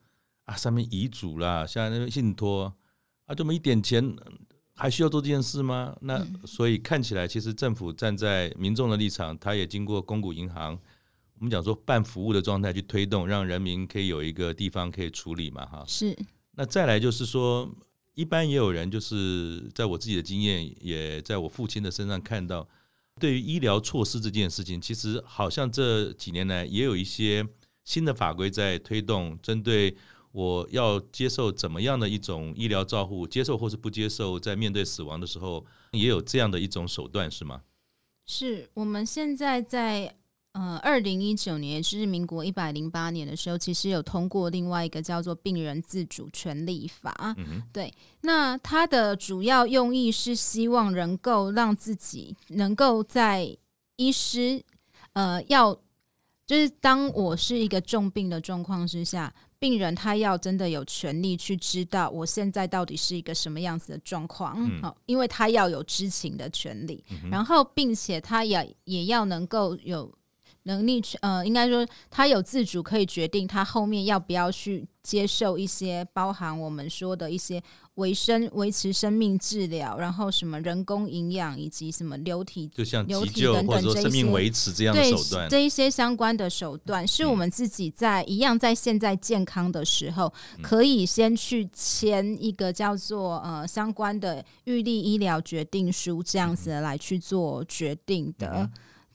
[0.44, 2.72] 啊，上面遗嘱啦，像那个信托
[3.26, 4.14] 啊，这么一点钱，
[4.74, 5.96] 还需要做这件事吗？
[6.00, 10.78] 那所以看起来，其实政府站在民众的立场，他也经过公股银行，
[11.38, 15.84] 我们讲说办服务的状态去推动，让人民可以有一个地方可以处理嘛，哈。
[15.86, 16.16] 是。
[16.56, 17.68] 那再来就是说，
[18.14, 22.68] 一般也有人就是在我自己的经验，也在我父亲的身上看到，
[23.20, 27.46] 对于医疗措施这件事情，其实好像这几年来也有一些
[27.84, 29.96] 新的法规在推动，针对。
[30.34, 33.24] 我要接受怎么样的一种医疗照护？
[33.24, 37.62] 接受或是不接受，在面对死亡的时候，也有这样的一种手段，是吗？
[38.26, 40.16] 是我们现在在
[40.54, 47.12] 呃二零一九年，就是民国一百零八年的时候，其实有通过另外一个叫做《病人自主权利法》。
[47.36, 47.62] 嗯。
[47.72, 53.56] 对，那它的主要用意是希望能够让自己能够在
[53.96, 54.62] 医师
[55.12, 55.74] 呃要
[56.46, 59.34] 就是当我是一个重病的状况之下。
[59.56, 70.12] 病人他要真的有权利去知道我现在到底是一个什么样子的状况，好、嗯，因为他要有知情的权利，嗯、然后并且他也也要能够有。
[70.64, 77.62] 能力去呃，应该说他有自主可以决定他后面要不要去接受一些包含我们说的一些
[77.96, 98.50] 维生维持生命治疗，然后什么人工营养以及什么流体就像流体等等这些生命维持这样的手段，这一些相关的手段是我们自己在、嗯、一样在现在健康的时候可以先去签一个叫做呃相关的预立医疗决定书这样子来去做决定的。
[98.54, 98.70] 嗯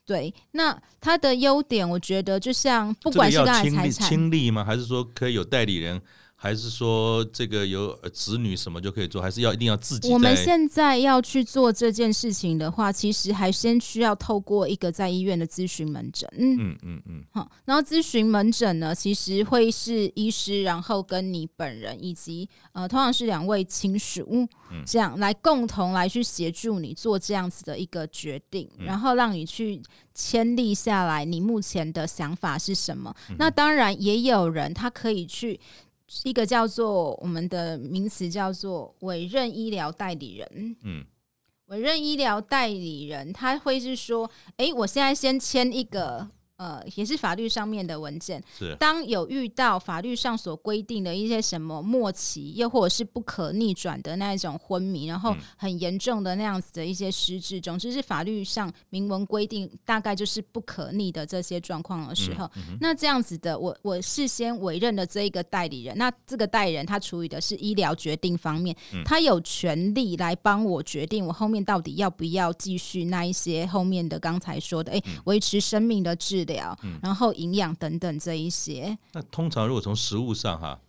[0.10, 4.65] 对，那它的优点，我觉得就像不管是刚才财产亲历吗？
[4.65, 6.02] 还是说可以有代理人？
[6.41, 9.21] 还是说这个有子女什么就可以做？
[9.21, 10.10] 还是要一定要自己？
[10.10, 16.30] 我们现在要去做这件事情的话，其实还先需要透过一个在医院的咨询门诊。
[16.38, 17.23] 嗯嗯嗯嗯。
[17.34, 24.47] 好，然后咨询门诊呢，其实会是医师，然后跟你本人以及呃，通常是两位亲属，
[24.86, 29.82] 这样来共同来去协助你做这样子的一个决定，然后让你去
[30.13, 33.13] 签立下来，你目前的想法是什么？
[33.38, 35.60] 那当然也有人他可以去。
[36.24, 41.06] 一个叫做我们的名词叫做委任医疗代理人，嗯，
[41.65, 46.30] 委任医疗代理人他会是说，哎，我现在先签一个。
[46.60, 48.43] 呃，也是法律上面的文件。
[48.58, 76.48] 是，当有遇到法律上所规定的一些什么末期，又或者是不可逆转的那一种昏迷，然后很严重的那样子的一些失智，总之是法律上明文规定，大概就是不可逆的这些状况的时候，嗯嗯、那这样子的，我我事先委任的这一个代理人，那这个代理人他处理的是医疗决定方面，嗯、他有权利来帮我决定我后面到底要不要继续那一些后面的刚才说的，哎，维持生命的治。
[76.83, 80.79] 嗯、然后营养等等这一些，那通常如果从食物上哈，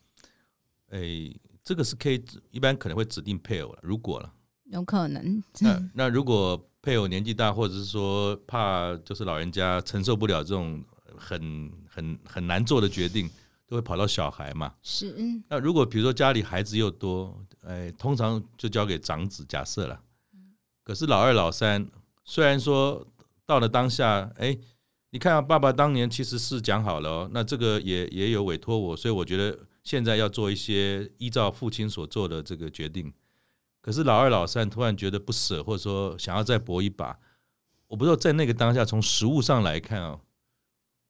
[0.91, 3.79] 诶，这个是可以一般可能会指定配偶了。
[3.83, 4.33] 如果了，
[4.65, 5.43] 有可能。
[5.61, 10.83] 那那如果配偶年纪大，或者是说怕就是老人家承受不了这种
[11.17, 13.29] 很很很难做的决定，
[13.67, 14.75] 都会跑到小孩嘛。
[14.83, 15.15] 是。
[15.49, 19.45] 那如果比如说家里孩子又多，诶，通常就交给长子。
[19.45, 20.01] 假设了，
[20.83, 21.87] 可是老二老三
[22.25, 23.07] 虽然说
[23.45, 24.59] 到了当下，诶。
[25.13, 33.13] 你看啊，爸爸当年其实是讲好了哦，那这个也也有委托我，所以我觉得现在要做一些依照父亲所做的这个决定。
[33.81, 37.19] 可是老二老三突然觉得不舍，或者说想要再搏一把，
[37.89, 40.21] 我不知道在那个当下，从实务上来看啊，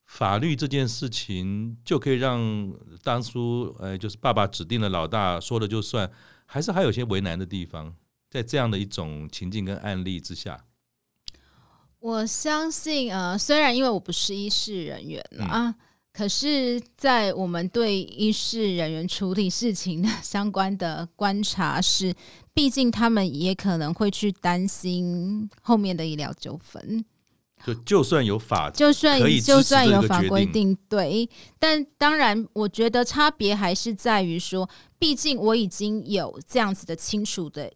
[0.06, 6.10] 法律这件事情就可以让当初呃，就是爸爸指定的老大说了就算，
[6.46, 7.94] 还是还有些为难的地方，
[8.30, 10.64] 在这样的一种情境跟案例之下。
[12.00, 15.74] 我相信，呃，虽然因为我不是医事人员了啊，嗯、
[16.14, 22.14] 可是，在我们对医事人员处理事情的相关的观察是，
[22.54, 27.04] 毕竟他们也可能会去担心后面的医疗纠纷。
[27.66, 34.66] 就就算有法，就算就算有法规定，对，但当然，我觉得差别还是在于说，
[34.98, 37.70] 毕竟我已经有这样子的清楚的。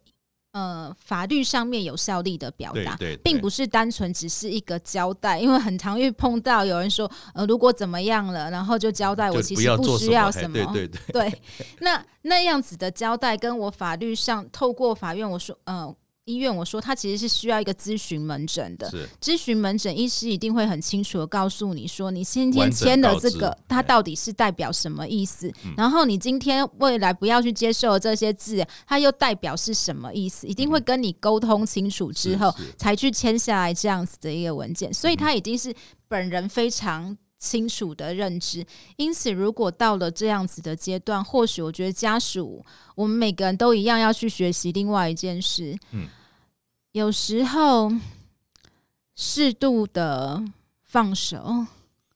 [0.55, 11.41] 呃，法律上面有效力的表达，并不是单纯只是一个交代，因为很常遇碰到有人说，呃，如果怎么样了，然后就交代我其实不需要什么，什么对对对，对，
[11.81, 15.93] 那那样子的交代，跟我法律上透过法院我说，呃。
[16.25, 25.51] 医院我说他其实是需要一个咨询门诊的，咨询门诊医师一定会很清楚的告诉你说，你今天签的这个，它到底是代表什么意思？
[25.77, 30.47] 然后你今天未来不要去接受这些字，它又代表是什么意思？
[30.47, 34.91] 一定会跟你沟通清楚之后，才去签下来这样子的一个文件。
[34.91, 35.71] 所以他已经是
[36.07, 38.65] 本人非常清楚的认知。
[38.97, 45.77] 因此，如果到了这样子的阶段，或许我觉得家属，我们每个人都一样要去学习另外一件事。
[45.91, 46.07] 嗯，
[46.91, 47.91] 有时候
[49.15, 50.43] 适度的
[50.83, 51.65] 放手，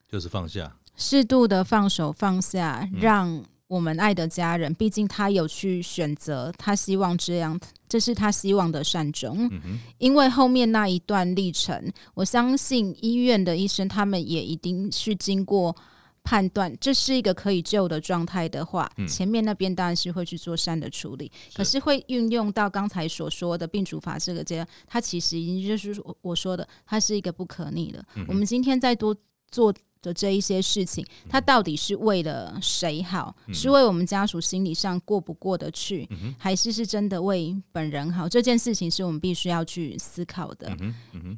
[0.08, 0.76] 就是放下。
[0.96, 3.44] 适度的放手放下，让。
[3.70, 9.48] 我们爱的家人，毕竟他有去选择，他希望这样，这是他希望的善终。
[9.52, 9.80] 嗯。
[10.00, 11.80] 因为后面那一段历程，
[12.16, 15.76] 我相信医院的医生他们也一定是经过
[16.24, 28.04] 判断，这是一个可以救的状态的话，嗯、前面那边当然是会去做善的处理，是可是会运用到刚才所说的病主法这个阶段，它其实已经就是我说的，它是一个不可逆的。
[28.16, 29.16] 嗯、我们今天再多
[29.52, 29.72] 做。
[30.02, 33.36] 的这一些事情，他到底是为了谁好？
[33.48, 38.28] 嗯、是为我们家属心理上过不过得去，嗯、还是是真的为本人好？
[38.30, 40.72] 这件事情是我们必须要去思考的。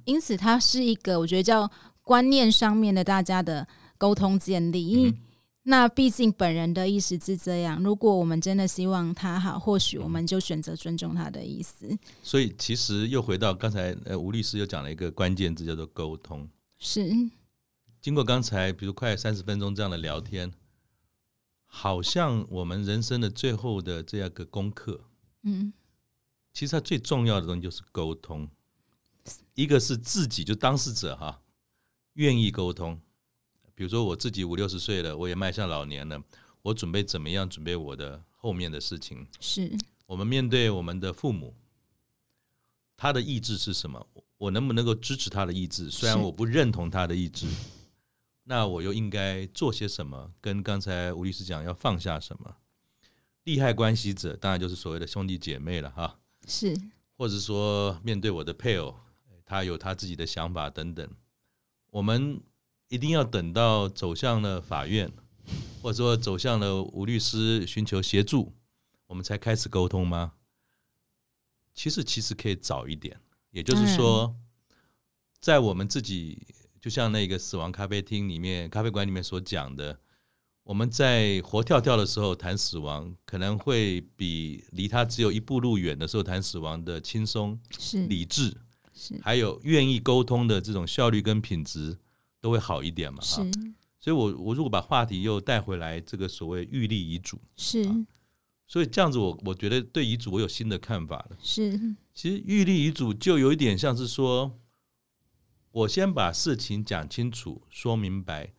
[0.06, 1.70] 因此，它是一个我觉得叫
[2.04, 5.08] 观念上面的大家的沟通建立。
[5.08, 5.18] 嗯、
[5.64, 11.88] 那毕竟本人的意思是这样，如果我们真的希望他好，或许我们就选择尊重他的意思。
[12.22, 16.48] 所以，其实又回到刚才，呃，吴律师又讲了一个关键字，叫做沟通。
[16.78, 17.12] 是。
[18.02, 20.52] 经过刚才比如快三十分钟这样的聊天，
[21.68, 25.06] 好像我们人生的最后的这样个功课，
[25.44, 25.72] 嗯，
[26.52, 28.50] 其实它最重要的东西就是沟通。
[29.54, 31.44] 一个是自己就当事者哈，
[32.14, 33.00] 愿意沟通。
[33.76, 36.24] 比如说我自己五六十岁了，我也迈向老年了，
[36.64, 39.28] 我准备怎么样准备我的后面的事情？
[39.40, 41.56] 是我们面对我们的父母，
[42.98, 44.08] 他的意志是什么？
[44.38, 45.92] 我能不能够支持他的意志？
[45.92, 47.46] 虽然我不认同他的意志。
[48.44, 50.34] 那我又应该做些什么？
[50.42, 52.58] 跟刚才吴律师讲，要放下什么？
[53.44, 56.20] 利害关系者当然就是所谓的兄弟姐妹了，哈。
[56.48, 56.76] 是，
[57.18, 58.96] 或者说面对我的配偶，
[59.46, 61.08] 他有他自己的想法等等，
[61.92, 62.42] 我们
[62.88, 65.12] 一定要等到走向了法院，
[65.82, 68.54] 或者说走向了吴律师寻求协助，
[69.06, 70.34] 我们才开始沟通吗？
[71.76, 73.20] 其实，其实可以早一点。
[73.52, 74.36] 也就是说，
[75.40, 76.56] 在我们自己。
[76.82, 80.00] 就像那个死亡咖啡厅里面、咖啡馆里面所讲的，
[80.64, 88.58] 我们在活跳跳的时候谈死亡，可能会比离他只有一步路远的时候谈死亡的轻松、是理智，
[88.96, 91.96] 是还有愿意沟通的这种效率跟品质
[92.40, 93.20] 都会好一点嘛？
[93.22, 93.52] 哈是，
[94.00, 97.88] 所以我我如果把话题又带回来，这个所谓预立遗嘱是，
[98.66, 101.38] 所以这样子我我觉得对遗嘱我有新的看法了。
[101.40, 101.80] 是，
[102.16, 104.58] 其实预立遗嘱就有一点像是说。
[105.72, 108.52] 我先把事情讲清楚、说明白，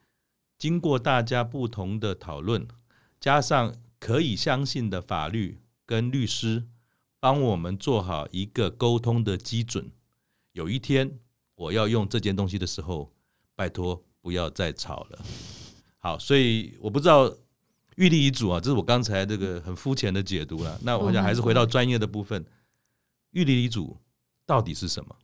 [0.58, 2.66] 经过大家不同的讨论，
[3.20, 6.64] 加上可以相信的法律跟律师，
[7.20, 9.90] 帮我们做好一个沟通的基准。
[10.52, 11.18] 有一天
[11.54, 13.12] 我要用这件东西的时候，
[13.54, 15.18] 拜托不要再吵了。
[15.98, 17.30] 好，所以我不知道
[17.96, 20.80] 预立遗嘱啊，这是我刚才这个很肤浅的解读了。
[20.82, 22.42] 那我想还是回到专业的部分，
[23.32, 23.98] 预立遗嘱
[24.46, 25.14] 到底是什么？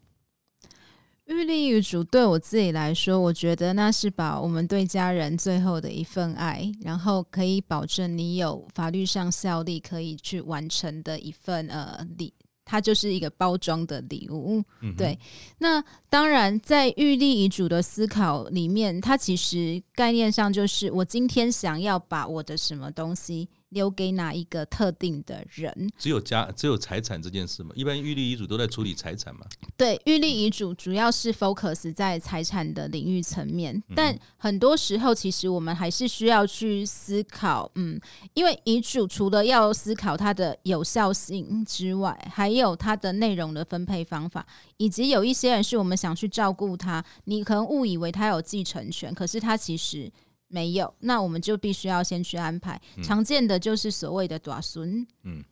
[1.28, 12.32] 预立遗嘱对我自己来说，我觉得那是把我们对家人最后的一份爱，然后可以保证你有法律上效力可以去完成的一份呃礼，
[12.64, 14.64] 它就是一个包装的礼物。
[14.80, 15.18] 嗯、对，
[15.58, 23.46] 那当然在预立遗嘱的思考里面，它其实概念上就是我今天想要把我的什么东西。
[23.70, 25.90] 留给哪一个特定的人？
[25.98, 27.70] 只有家，只有财产这件事吗？
[27.74, 29.46] 一般预立遗嘱都在处理财产嘛？
[29.76, 38.00] 对，预立遗嘱主要是 focus 在财产的领域层面，嗯、但很多时候其实我们还是需要去思考，嗯，
[38.34, 44.46] 因为遗嘱除了要思考它的有效性之外，还有它的内容的分配方法，
[44.78, 50.10] 以及有一些人是我们想去照顾他，你可能误以为他有继承权，可是他其实。
[50.48, 52.80] 没有，那我们就必须要先去安排。
[52.96, 55.44] 嗯、常见的就是所谓的短孙，嗯，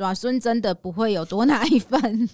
[0.00, 2.28] 大孙真的不会有多拿一份。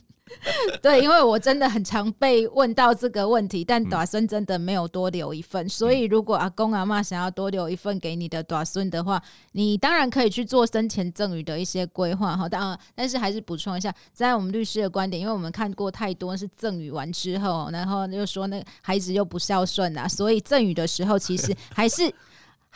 [0.83, 12.49] 对，因为我真的很常被问到这个问题，但短孙真的没有多留一份，所以如果阿公阿妈想要多留一份给你的短孙的话，你当然可以去做生前赠与的一些规划哈。
[12.49, 22.13] 当然，但是还是补充一下，在我们律师的观点，因为我们看过太多是赠与完之后，然后又说那孩子又不孝顺啊，所以赠与的时候其实还是。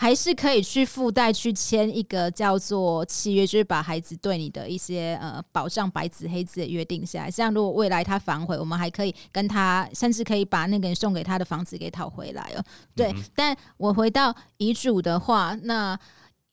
[0.00, 7.30] 还是可以去附带去签一个叫做契约，就是把孩子对你的一些呃保障白纸黑字的约定下来。
[7.30, 12.64] 像如果未来他反悔，我们还可以跟他，甚至可以把那个人送给他的房子给讨回来哦。
[12.96, 16.00] 对，嗯、但我回到遗嘱的话，那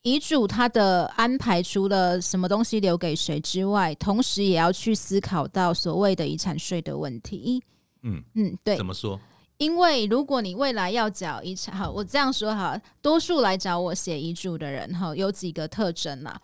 [0.02, 7.64] 遗嘱他的安排除了什么东西留给谁之外，同时也要去思考到所谓的遗产税的问题。
[8.04, 9.18] 嗯嗯，对，怎么说？
[9.58, 16.40] 因为如果你未来要缴遗产，好，我这样说哈，多数来找我写遗嘱的人哈，有几个特征啦，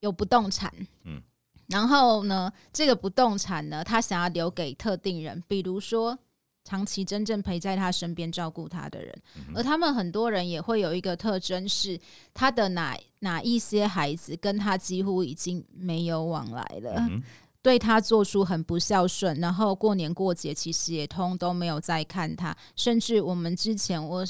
[0.00, 0.72] 有不动产，
[1.04, 1.20] 嗯，
[1.68, 6.18] 然后呢，这个不动产呢，他想要留给特定人，比如说
[6.64, 9.14] 长期真正陪在他身边照顾他的人，
[9.54, 12.00] 而他们很多人也会有一个特征是，
[12.32, 16.94] 他的哪哪一些孩子跟他几乎已经没有往来了。
[17.10, 17.22] 嗯
[17.64, 24.22] 对他做出很不孝顺，然后过年过节其实也通都没有再看他，甚至我们之前我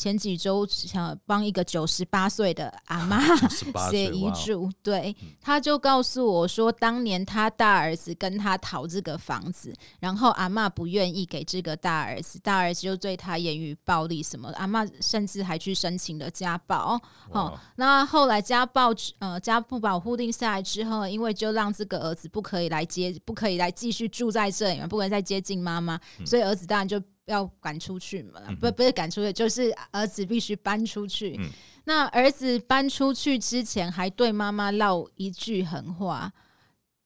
[0.00, 3.20] 前几周想帮一个九十八岁的阿妈
[3.90, 17.00] 写遗嘱，对，他就告诉我说，当年他大儿子跟他讨这个房子，然后阿妈不愿意给这个大儿子，大儿子就对他言语暴力什么，阿妈甚至还去申请了家暴。
[17.30, 22.80] 哦，那后来家暴呃家不保护定下来之后，因为就让这个儿子不可以来。
[22.80, 24.86] 来接不可以来继续住在这里嘛？
[24.86, 26.98] 不可以再接近妈妈，所以儿子当然就
[27.30, 28.40] 要赶出去嘛。
[28.48, 31.36] 嗯、不不是赶出去，就是儿子必须搬出去。
[31.38, 31.48] 嗯、
[31.84, 36.32] 那儿子搬出去之前，还对妈妈唠一句狠话，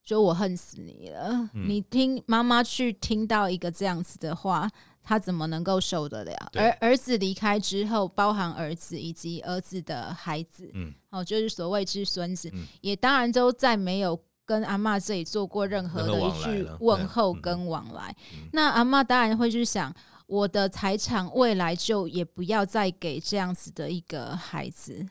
[0.03, 1.49] 就我恨死你了。
[1.55, 4.69] 嗯、你听妈妈去听到一个这样子的话，
[5.03, 6.51] 他怎么能够受得了？
[6.55, 14.19] 而儿子离开之后，包含儿子以及儿子的孩子，嗯，哦，就是所谓之孙子，嗯、也当然都再没有。
[14.47, 18.15] 跟阿妈这里做过任何的一句问候跟往来，
[18.53, 19.91] 那阿妈当然会去想，
[20.27, 25.05] 我的财产未来就也不要再给这样子的一个孩子。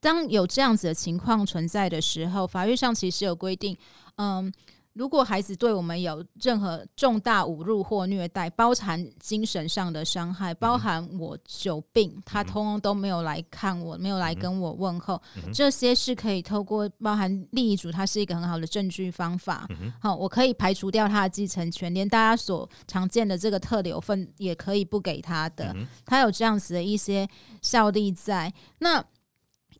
[0.00, 3.76] 当有这样子的情况存在的时候，法律上其实有规定，
[4.16, 4.52] 嗯。
[4.92, 15.20] 如果孩子对我们有任何重大侮辱或虐待，包含精神上的伤害，包含我久病，他通通都没有来看我，没有来跟我问候，
[15.54, 19.68] 这些是可以透过包含另一组，它是一个很好的证据方法。
[20.00, 25.74] 好，我可以排除掉他的继承权，连大家所常见的这个特留份也可以不给他的，
[26.04, 27.28] 他有这样子的一些
[27.62, 28.52] 效力在。
[28.80, 29.04] 那。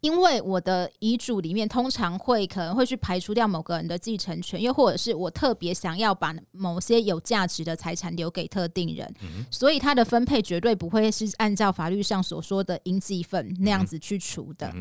[0.00, 14.72] 因为我的遗嘱里面通常会可能会去排除掉某个人的继承权，又或者是我特别想要把某些有价值的财产留给特定人，嗯、所以它的分配绝对不会是按照法律上所说的应继分那样子去除的。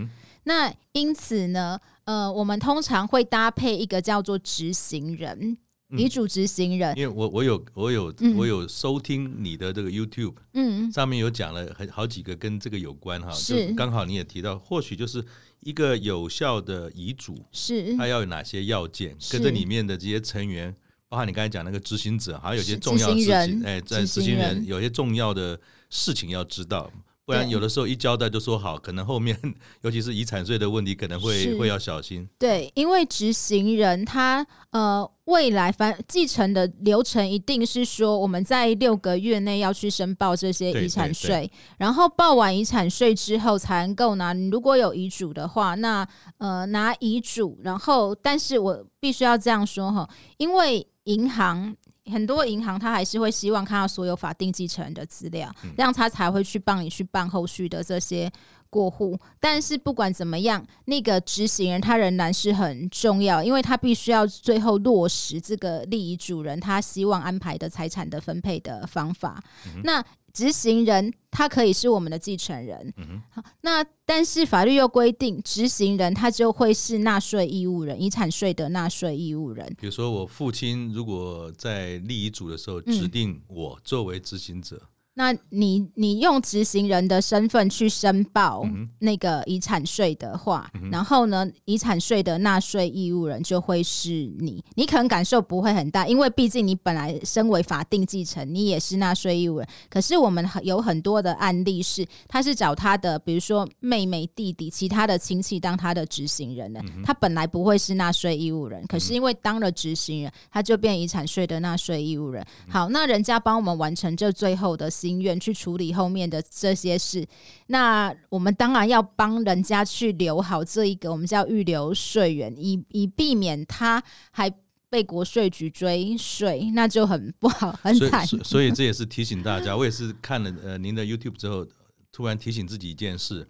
[0.44, 5.58] 那因此呢，呃，我们通常会搭配一个叫做执行人。
[5.98, 13.74] 遗嘱执行人，因为我我有我有我有收听你的这个 YouTube，嗯，上面有讲了很好几个跟这个有关哈，是。
[13.74, 15.24] 刚好你也提到，或许就是
[15.62, 17.96] 一个有效的遗嘱是。
[17.98, 20.72] 它要有哪些要件，跟这里面的这些成员，
[21.08, 24.64] 包括你刚才讲那个执行者，还有一些重要事情，哎，在执行人。
[24.66, 25.60] 有些重要的
[25.90, 26.92] 事情要知道。
[27.26, 29.40] 不然有的时候一交代就说好，可能后面
[29.84, 32.28] 尤其是遗产税的问题，可能会会要小心。
[32.40, 44.34] 对，因为执行人他呃未来反继承的流程一定是说，我们在六个月内要去申报这些遗产税，然后报完遗产税之后才能够拿。
[44.52, 46.08] 如果有遗嘱的话，那
[46.38, 51.76] 呃拿遗嘱，然后但是我必须要这样说哈，因为银行。
[52.12, 58.28] 很多银行他还是会希望看到所有法定继承人的资料，这样他才会去帮你去办后续的这些
[58.70, 59.20] 过户。
[59.40, 69.44] 但是不管怎么样，那个执行人他仍然是很重要，因为他必须要最后落实这个利益主人他希望安排的财产的分配的方法。
[69.84, 79.66] 那执行人他可以是我们的继承人，嗯、好，那但是法律又规定，执行人他就会是纳税义务人，遗产税的纳税义务人。
[79.80, 84.78] 比如说，我父亲如果在立遗嘱的时候指定我作为执行者。
[84.78, 84.88] 嗯
[85.20, 88.66] 那你你用执行人的身份去申报
[89.00, 94.10] 那个遗产税的话，嗯、然后呢，遗产税的纳税义务人就会是
[94.40, 94.64] 你。
[94.76, 99.68] 你可能感受不会很大，因为毕竟你本来身为法定继承，你也是纳税义务人。
[99.90, 106.80] 可是我们有很多的案例是，他是找他的，比如说妹妹、弟弟、其他的亲戚当他的执行人的。
[106.80, 112.42] 嗯、他本来不会是纳税义务人，可是因为当了执行人，他就变遗产税的纳税义务人。
[112.70, 114.90] 好，那人家帮我们完成这最后的。
[115.10, 117.28] 心愿去处理后面的这些事，
[117.68, 124.48] 那我们当然要帮人家去留好这一个，我们叫预留税源，以以避免他还
[124.88, 128.26] 被国税局追税，那就很不好，很惨。
[128.28, 131.66] 所以， 所以这也是提醒大家，我也是看了呃您的 YouTube 之后，
[132.12, 133.48] 突然提醒自己一件事：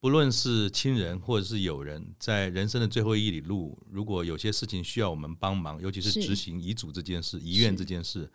[0.00, 8.30] 不论是亲人或者是友人，在人生的最后一里路，如果有些事情需要我们帮忙，尤其是执行遗嘱这件事、遗愿这件事。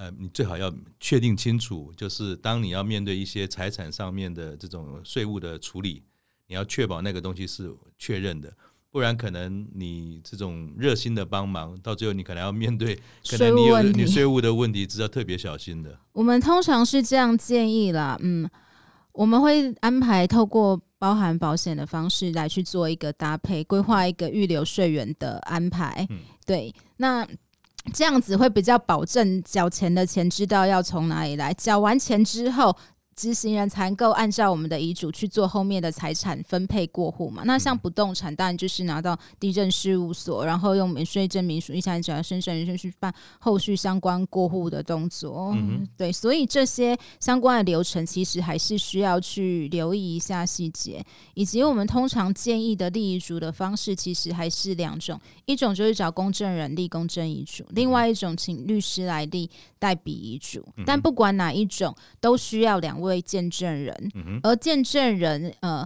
[0.00, 6.02] 呃，你最好要确定清楚，就是当你要面对一些财产上面的这种税务的处理，
[6.46, 8.50] 你要确保那个东西是确认的。
[8.90, 12.98] 不然可能你这种热心的帮忙，到最后你可能要面对
[13.28, 15.98] 可能你有你税务的问题，是要特别小心的。
[16.12, 18.48] 我们通常是这样建议啦，嗯，
[19.12, 26.06] 我们会安排透过包含保险的方式来去做一个搭配，规划一个预留税源的安排。
[26.08, 27.28] 嗯，对，那
[27.92, 32.76] 这样子会比较保证缴钱的钱知道要从哪里来，缴完钱之后。
[33.16, 37.42] 执行人才能够按照我们的遗嘱去做后面的财产分配过户嘛？
[37.44, 45.52] 那像不动产，当然就是拿到地震事务所，然后用免税证明书、遗产转让申请人去办后续相关过户的动作。
[45.54, 51.04] 嗯，对，所以这些相关的流程其实还是需要去留意一下细节，
[51.34, 60.66] 以及我们通常建议的立遗嘱的方式，其实还是两种，一种就是找公证人立公证遗嘱，另外一种请律师来立代笔遗嘱。
[60.86, 63.10] 但不管哪一种，都需要两位。
[63.10, 64.12] 为见证人，
[64.44, 65.84] 而见证人，呃，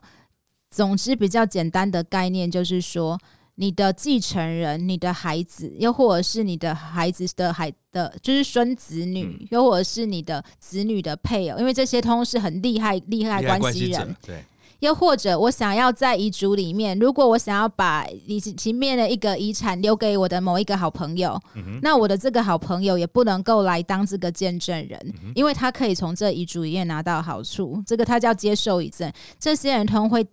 [0.70, 3.18] 总之比较简单的概念就是说，
[3.54, 14.44] 你的继承人、你的孩子，又或者是你的孩子的孩的，就是孙子女，又或者是你的子女的配偶，因为这些通是很厉害、厉害关系人，对。
[14.84, 29.10] 又或者，我想要在遗嘱里面，如果我想要把遗前面的一个遗产留给我的某一个好朋友，嗯、那我的这个好朋友也不能够来当这个见证人，嗯、因为他可以从这遗嘱里面拿到好处，这个他叫接受遗赠。
[29.38, 30.24] 这些人通会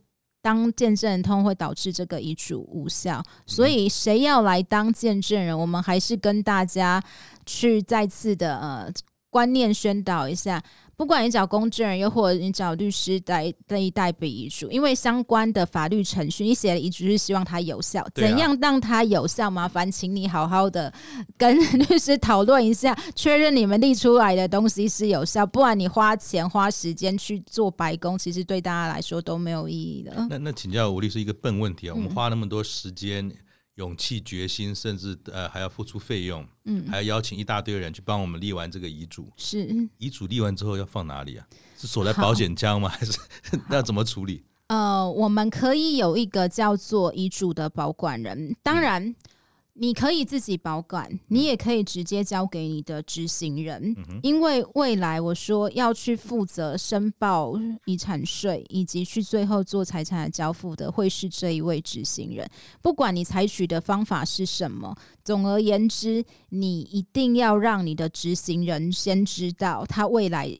[0.41, 3.24] 当见证人，通会导致这个遗嘱无效。
[3.45, 7.02] 所以，谁要来当见证人，我们还是跟大家
[7.45, 8.91] 去再次的呃
[9.30, 10.62] 观念宣导一下。
[11.02, 19.49] 不管你找公证人，又或者你找律师代代代笔遗嘱，因为相关的法律程序，你写的遗嘱是希望它有效，怎样让它有效？
[19.49, 20.93] 麻烦请你好好的
[21.36, 30.14] 跟律师讨论一下，确认你们立出来的东西是有效，不然你花钱花时间去做白工，其实对大家来说都没有意义的。
[30.30, 33.28] 那那请教吴律师一个笨问题啊，我们花那么多时间。
[33.28, 33.36] 嗯
[33.76, 39.32] 勇气、决心，甚至呃还要付出费用，嗯，还要邀请一大堆人去帮我们立完这个遗嘱。
[39.38, 39.67] 是
[39.97, 41.47] 遗嘱立完之后要放哪里啊？
[41.78, 42.89] 是锁在保险箱吗？
[42.93, 43.17] 还是
[43.69, 44.43] 那怎么处理？
[44.67, 49.03] 呃，我们可以有一个叫做遗嘱的保管人，当然。
[49.05, 49.15] 嗯
[49.74, 57.53] 你可以自己保管，你也可以直接交给你的执行人，嗯、因为未来我说要去负责申报
[57.86, 62.47] 遗产税，以及去最后做财产的交付的，会是这一位执行人。
[62.82, 70.59] 不管你采取的方法是什么，总而言之，你一定要让你的执行人先知道他未来。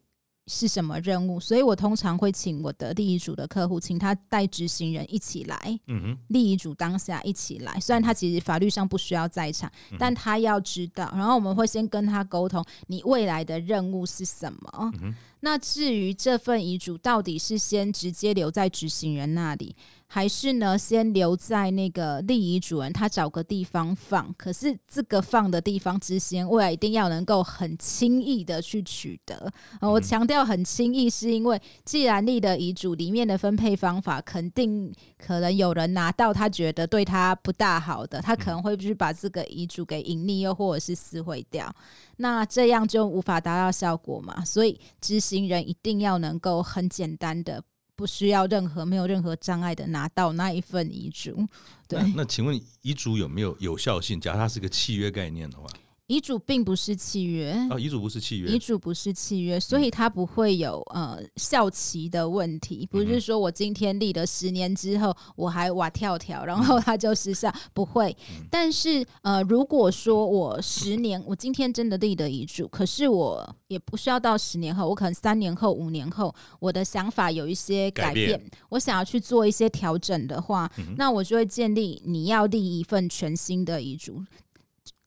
[0.54, 1.40] 是什么任务？
[1.40, 5.58] 所以我通常会请我的立遗嘱的客户，请他带执行人一起来。
[5.88, 7.80] 嗯哼，立遗嘱当下一起来。
[7.80, 11.10] 虽然他其实法律上不需要在场，但他要知道。
[11.16, 14.92] 然后我们会先跟他沟通，你未来的任务是什么？
[15.40, 19.76] 那至于这份遗嘱到底是先直接留在执行人那里，
[20.14, 24.36] 还是呢，先留在那个立遗嘱人，他找个地方放。
[24.38, 29.50] 可是这个放的地方，执行未来一定要能够很轻易的去取得。
[29.80, 41.74] 呃、我强调很轻易，是因为既然立的遗嘱里面的分配方法，肯定可能有人拿到他觉得对他不大好的，他可能会去把这个遗嘱给隐匿，又或者是撕毁掉。
[42.18, 44.44] 那这样就无法达到效果嘛。
[44.44, 47.64] 所以执行人一定要能够很简单的。
[47.96, 51.48] 不需要任何没有任何障碍的拿到那一份遗嘱，
[51.88, 52.00] 对。
[52.02, 54.20] 那，那请问遗嘱有没有有效性？
[54.20, 55.68] 假如它是个契约概念的话。
[56.12, 57.52] 遗嘱并不是契约。
[57.70, 62.86] 啊，遗嘱不是契约，遗嘱不是契约，所以它不会有呃效期的问题。
[62.92, 68.16] 不是说我今天立了十年之后我还哇跳跳，然后它就失效，不会。
[68.50, 78.52] 但是呃，如果说我十年，我今天真的立的遗嘱，可是我也不需要到十年后，我可能三年后、五年后，我的想法有一些改变，改变。
[78.68, 84.22] 我想要去做一些调整的话，那我就会建立你要立一份全新的遗嘱。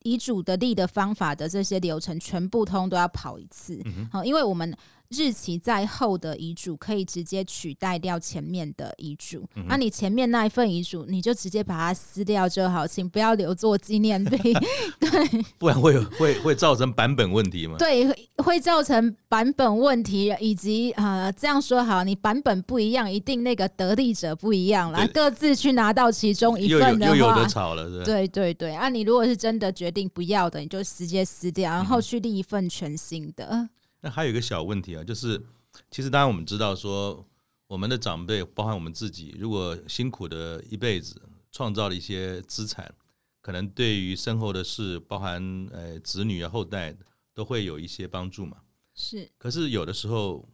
[0.05, 3.79] 遗嘱的立的方法的这些流程，全部通都要跑一次。
[4.11, 4.75] 好、嗯，因为我们。
[5.17, 14.37] 日期在后的遗嘱可以直接取代掉前面的遗嘱，那、嗯啊、你前面那一份遗嘱，你就直接把它撕掉就好，请不要留作纪念碑，
[14.99, 17.77] 对，不然会 会会造成版本问题吗？
[17.79, 18.07] 对，
[18.39, 33.49] 会造成版本问题，以及啊、呃，这样说好，你版本不一样，一定那个得利者不一样啦，各自去拿到其中一份的话，又有的吵了，对对对，啊，你如果是真的决定不要的，你就直接撕掉，然后去立一份全新的。
[33.51, 33.69] 嗯
[34.05, 35.43] 那还有一个小问题啊，就是
[35.91, 37.27] 其实当然我们知道说，
[37.67, 42.95] 我们的长辈，包含我们自己，如果辛苦的一辈子创造了一些资产，
[43.41, 46.95] 可能对于身后的事，包含呃子女啊后代，
[47.33, 48.59] 都会有一些帮助嘛。
[48.95, 49.33] 是。
[49.39, 50.47] 可是有的时候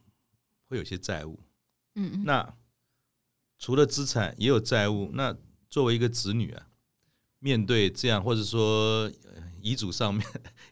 [0.69, 1.41] 会有些债务。
[1.97, 2.23] 嗯。
[2.25, 2.55] 那
[3.59, 5.37] 除了资产也有债务，那
[5.69, 6.69] 作为一个子女啊，
[7.41, 9.11] 面对这样或者说
[9.61, 10.25] 遗嘱上面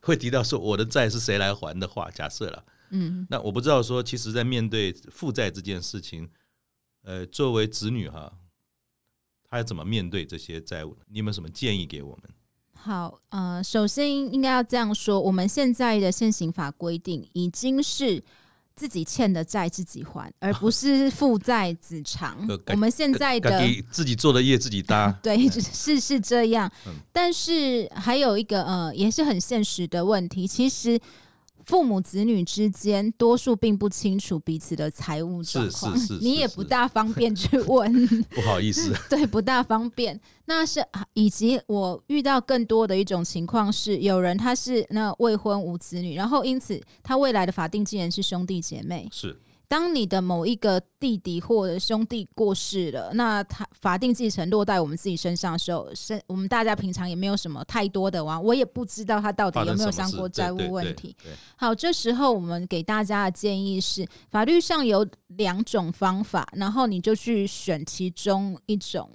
[0.02, 6.28] 会提到说我的债是谁来还的话，假设了，嗯，那我不知道说，其实在面对负债这件事情，
[7.02, 8.32] 呃，作为子女哈，
[9.44, 10.96] 他要怎么面对这些债务？
[11.08, 12.30] 你有没有什么建议给我们？
[12.74, 18.22] 好，呃，首先应该要这样说，我们现在的现行法规定已经是。
[18.78, 22.38] 自己欠的债自己还，而不 是父债子偿。
[22.68, 23.60] 我们现在的
[23.90, 26.70] 自己做的业自己搭， 对，是是这样。
[27.12, 30.98] 但是还有一个呃，也是很现实的问题，其实。
[31.68, 37.92] 父母子女之间，多数并不清楚彼此的财务状况，你也不大方便去问。
[38.34, 40.18] 不好意思， 对，不大方便。
[40.46, 49.06] 那是以及我遇到更多的一种情况是，有人他是那未婚无子女，然后因此他未来的法定继承人是兄弟姐妹。
[49.12, 49.38] 是。
[49.68, 61.14] 当你的某一个弟弟或者兄弟过世了，那他法定继承落在我们自己身上的时候，是我们大家平常也没有什么太多的玩，我也不知道他到底有没有相过债务问题。
[61.54, 69.10] 好，这时候我们给大家的建议是，法律上有两种方法，然后你就去选其中一种。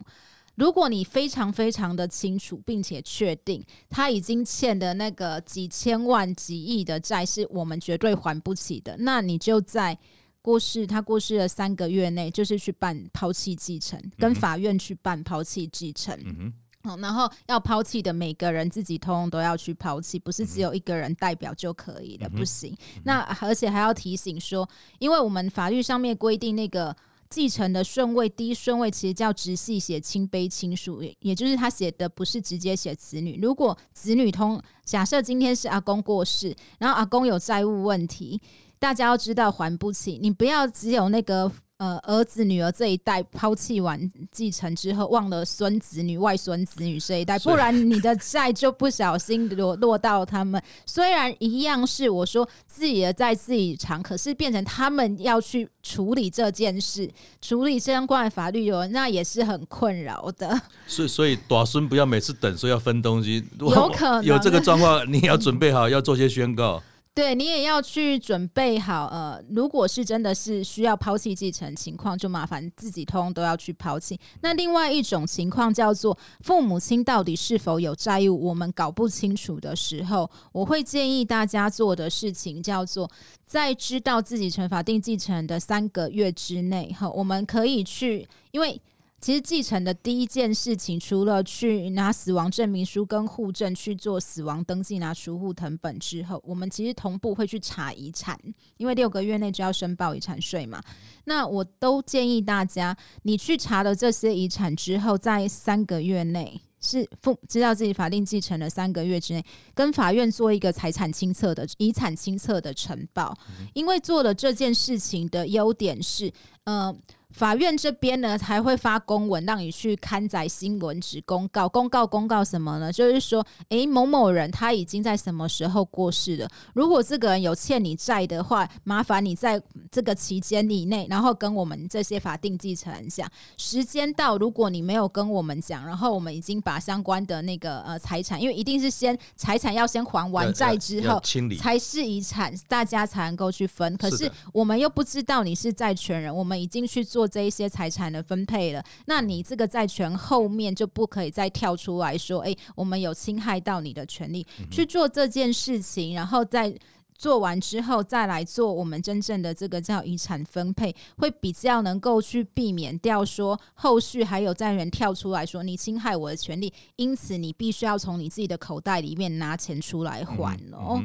[0.54, 9.98] 如果你非常非常的清楚，并且确定他已经欠的那个几千万、几亿的债是我们绝对还不起的，那你就在。
[10.44, 16.14] 过世，他过世了三个月内，就是去办抛弃继承，跟法院去办抛弃继承。
[16.26, 22.76] 嗯哼，然后要抛弃的每个人自己通通都要去抛弃，不是只有一个人代表就可以了，不行。
[23.06, 24.70] 那而且还要提醒说，
[25.00, 26.94] 因为我们法律上面规定，那个
[27.30, 33.40] 继承的顺位，第一顺位其实叫直系血亲卑亲属，也就是他写的不是直接写子女。
[33.42, 38.42] 如果子女通，假设今天是阿公过世，然后阿公有债务问题。
[38.84, 50.62] 大家要知道还不起，你不要只有那个呃儿子女儿这一代抛弃完继承之后，忘了孙子女外孙子女这一代，不然你的债就不小心落落到他们。
[50.86, 57.10] 虽然一样是我说自己的债自己偿，可是变成他们要去处理这件事，
[57.40, 60.62] 处理相关的法律有那也是很困扰的。
[60.86, 66.84] 所以所以大孙不要每次等说要分东西，有可能有这个状况，你要准备好要做些宣告。
[67.16, 74.20] 对，你也要去准备好，呃，如果是真的是需要抛弃继承情况，就麻烦自己通都要去抛弃。
[74.42, 83.08] 那另外一种情况叫做父母亲到底是否有债务，我们搞不清楚的时候，我会建议大家做的事情叫做，
[83.46, 88.82] 在知道自己成法定继承的三个月之内，哈，我们可以去，因为。
[89.24, 98.38] 其实继承的第一件事情，除了去拿死亡证明书跟户证去做死亡登记、拿出户成本之后，我们其实同步会去查遗产，
[98.76, 100.84] 因为六个月内就要申报遗产税嘛。
[101.24, 113.34] 那我都建议大家，你去查了这些遗产之后，在三个月内是父知道自己法定继承的三个月之内，跟法院做一个财产清册的遗产清册的呈报，
[113.74, 116.30] 因为做了这件事情的优点是，
[116.66, 116.94] 呃。
[117.34, 121.68] 法院这边呢，还会发公文让你去刊载新闻纸公告。
[121.68, 122.94] 公告公告什么呢？
[122.94, 126.48] 就是说，诶，某某人他已经在什么时候过世了？
[126.76, 129.60] 如果这个人有欠你债的话，麻烦你在
[129.90, 133.28] 这个期间以内，然后跟我们这些法定继承人讲。
[133.58, 141.20] 时间到，如果你没有跟我们讲，然后我们已经把相关的那个呃财产，因为一定是先财产要先还完债之后，
[141.60, 143.98] 才是遗产，大家才能够去分。
[143.98, 147.23] 可是我们又不知道你是债权人，我们已经去做。
[147.28, 156.74] 这一些财产的分配了，那你这个债权后面就不可以再跳出来说，哎，我们有侵害到你的权利去做这件事情，然后再
[157.16, 171.02] 做完之后再来做我们真正的这个叫遗产分配，会比较能够去避免掉说后续还有债人跳出来说你侵害我的权利，因此你必须要从你自己的口袋里面拿钱出来还哦。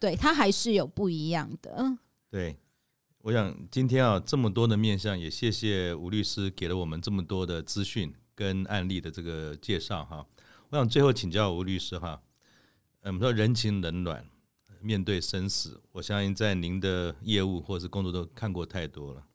[0.00, 1.96] 对，它还是有不一样的。
[2.30, 2.56] 对。
[3.24, 10.26] 我想今天啊，这么多的面向，也谢谢吴律师给了我们这么多的资讯跟案例的这个介绍哈。
[10.68, 12.20] 我想最后请教吴律师哈，
[13.00, 14.28] 我们说人情冷暖，
[14.78, 19.26] 面对生死，我相信在您的业务或是工作都看过太多了。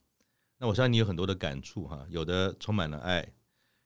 [0.59, 3.27] 那我相信你有很多的感触哈，有的充满了爱，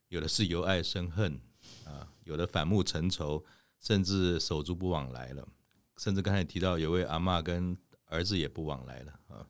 [0.10, 1.40] 有的是由爱生恨
[1.86, 3.42] 啊，有的反目成仇，
[3.80, 5.48] 甚至手足不往来了，
[5.96, 7.78] 甚至刚才提到有位阿嬷跟
[8.08, 9.48] 儿子也不往来了啊。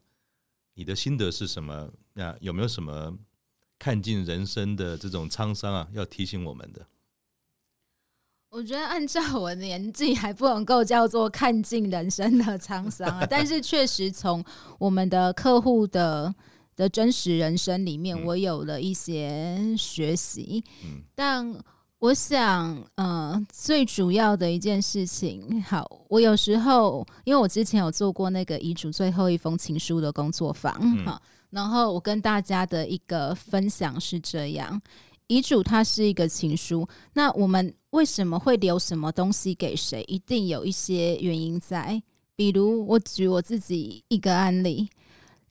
[0.76, 1.92] 你的心得是什么？
[2.14, 3.18] 那有没有什么
[3.80, 5.88] 看尽人生的这种沧桑啊？
[5.94, 6.86] 要提醒我们的？
[8.50, 14.44] 我觉得按照我的年纪还不能够叫做看尽人生的沧桑啊， 但是确实从
[14.78, 16.34] 我们的客户的
[16.76, 20.64] 的真实人生里面，我有了一些学习。
[20.86, 21.52] 嗯，但
[22.04, 30.74] 我想，呃，最主要的一件事情，好，我有时候因为我之前有做过那个遗嘱最后一封情书的工作坊，
[31.06, 34.82] 好，然后我跟大家的一个分享是这样。
[35.28, 40.04] 遗嘱它是一个情书，那我们为什么会留什么东西给谁？
[40.10, 42.04] 一定有一些原因在。
[42.36, 44.90] 比如我举我自己一个案例，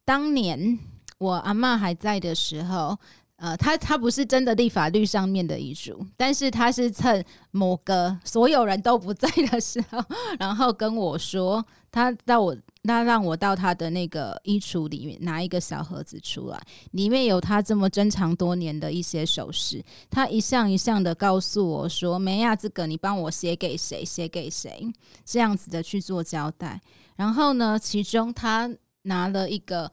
[0.05, 0.78] 当年
[1.16, 2.98] 我阿嬷还在的时候，
[3.43, 10.01] 呃，他他不是真的立法律上面的遗嘱，但是他是趁某个所有人都不在的时候，
[10.38, 12.57] 然后跟我说，他到我。
[12.84, 19.80] 那让我到他的那个衣橱里面拿一个小盒子出来，里面有他这么珍藏多年的一些首饰。
[20.11, 24.05] 他一项一项的告诉我说：“梅亚，这个你帮我写给谁？
[24.05, 24.93] 写给谁？”
[25.24, 26.80] 这样子的去做交代。
[27.14, 28.68] 然后呢，其中他
[29.03, 29.88] 拿了一个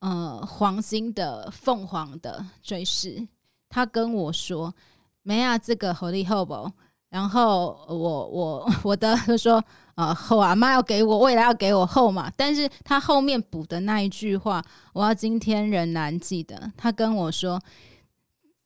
[0.00, 3.26] 呃黄金的凤凰的坠饰，
[3.68, 4.74] 他跟我说
[5.22, 6.70] ：“没啊，这个好利好不？”
[7.10, 9.62] 然后我我 我的就说。
[9.96, 12.30] 啊，后阿妈要给我，未来要给我后嘛。
[12.36, 16.70] 但是他后面补的那一句话，我要今天仍然记得。
[16.76, 17.58] 他跟我说：“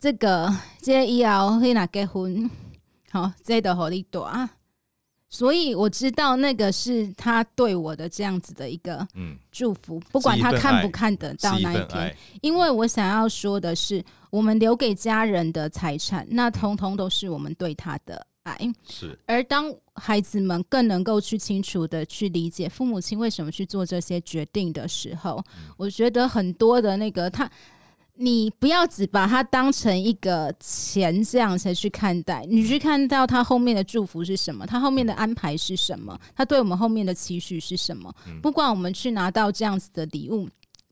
[0.01, 0.53] 这个
[0.83, 2.51] 这以后可以拿结婚，
[3.13, 4.51] 好，这的好利多啊。”
[5.31, 9.07] 所以我知道那个是他对我的这样子的一个
[9.51, 12.15] 祝福，嗯、不管他看不看得到那一天。
[12.43, 18.27] 因为我想要说的是，我们留给家人的财产，那通通都是我们对他的。
[18.43, 18.59] 爱
[18.89, 27.49] 是，而当孩子们更能够去清楚的去理解父母亲为什么去做这些决定的时候，嗯、我觉得很多的那个他，
[28.23, 38.15] 你不要只把它当成一个钱这样才去看待，你去看到它后面的祝福是什么，它后面的安排是什么，它对我们后面的期许是什么。
[38.43, 40.47] 不管我们去拿到这样子的礼物，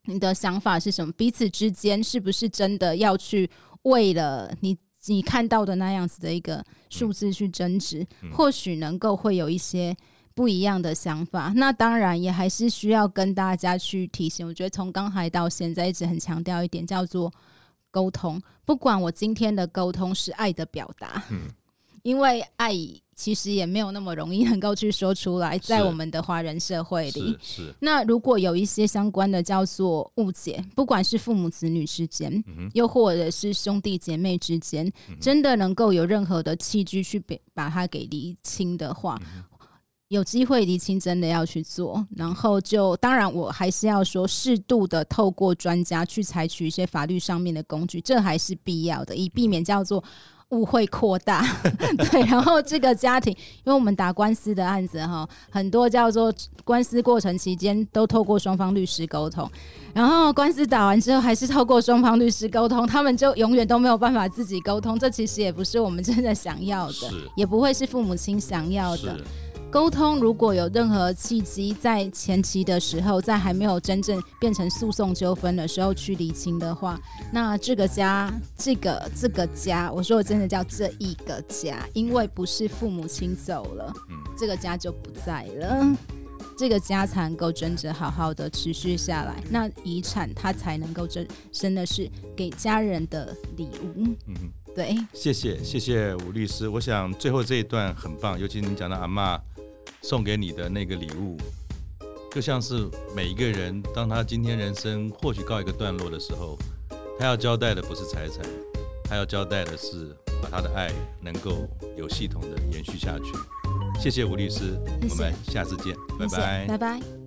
[0.07, 1.12] 你的想法是什么？
[1.12, 3.49] 彼此之间是不是真的要去
[3.83, 4.76] 为了你？
[5.07, 9.97] 你看到的那样子的一个数字去争执，或许能够会有一些
[10.39, 11.53] 不一样的想法。
[11.57, 14.47] 那当然也还是需要跟大家去提醒。
[14.47, 17.32] 我觉得从刚才到现在一直很强调一点，叫做
[17.91, 18.41] 沟通。
[18.64, 21.24] 不管我今天的沟通是爱的表达，
[22.05, 22.72] 因为爱。
[23.18, 27.36] 其实也没有那么容易能够去说出来，在我们的华人社会里。
[27.80, 39.43] 那如果有一些相关的叫做误解，不管是父母子女之间，嗯、又或者是兄弟姐妹之间，嗯、真的能够有任何的器具去把把它给厘清的话，嗯、
[40.09, 42.06] 有机会厘清真的要去做。
[42.16, 50.02] 然后就当然我还是要说，适度的透过专家去采取一些法律上面的工具，这还是必要的，以避免叫做。
[50.50, 51.44] 误会扩大，
[52.11, 56.32] 对，然后这个家庭，因为我们打官司的案子哈，很多叫做
[56.64, 59.46] 官司过程期间都透过双方律师沟通，
[59.92, 69.20] 然后官司打完之后还是透过双方律师沟通，他们就永远都没有办法自己沟通，这其实也不是我们真的想要的，也不会是父母亲想要的。
[69.70, 76.98] 沟通如果有任何契机，在前期的时候，在还没有真正变成诉讼纠纷的时候去理清的话，
[77.30, 83.92] 那这个家，这个这个家，我说我真的叫这一个家，因为不是父母亲走了，
[84.38, 85.94] 这个家就不在了，
[86.56, 94.16] 这个家才能够真正好好的持续下来，那遗产它才能够真真的是给家人的礼物。
[94.26, 94.34] 嗯，
[94.74, 99.38] 对，谢谢谢谢吴律师，我想最后这一段很棒，尤其您讲到阿嬷。
[100.03, 101.36] 送给你的那个礼物，
[102.30, 106.59] 就像是每一个人，当他今天人生或许告一个段落的时候，
[107.18, 108.45] 他要交代的不是财产，
[109.05, 113.32] 他要交代的是把他的爱能够有系统的延续下去。
[114.01, 114.78] 谢谢吴律师，
[115.11, 117.17] 我们下次见，拜拜，拜拜。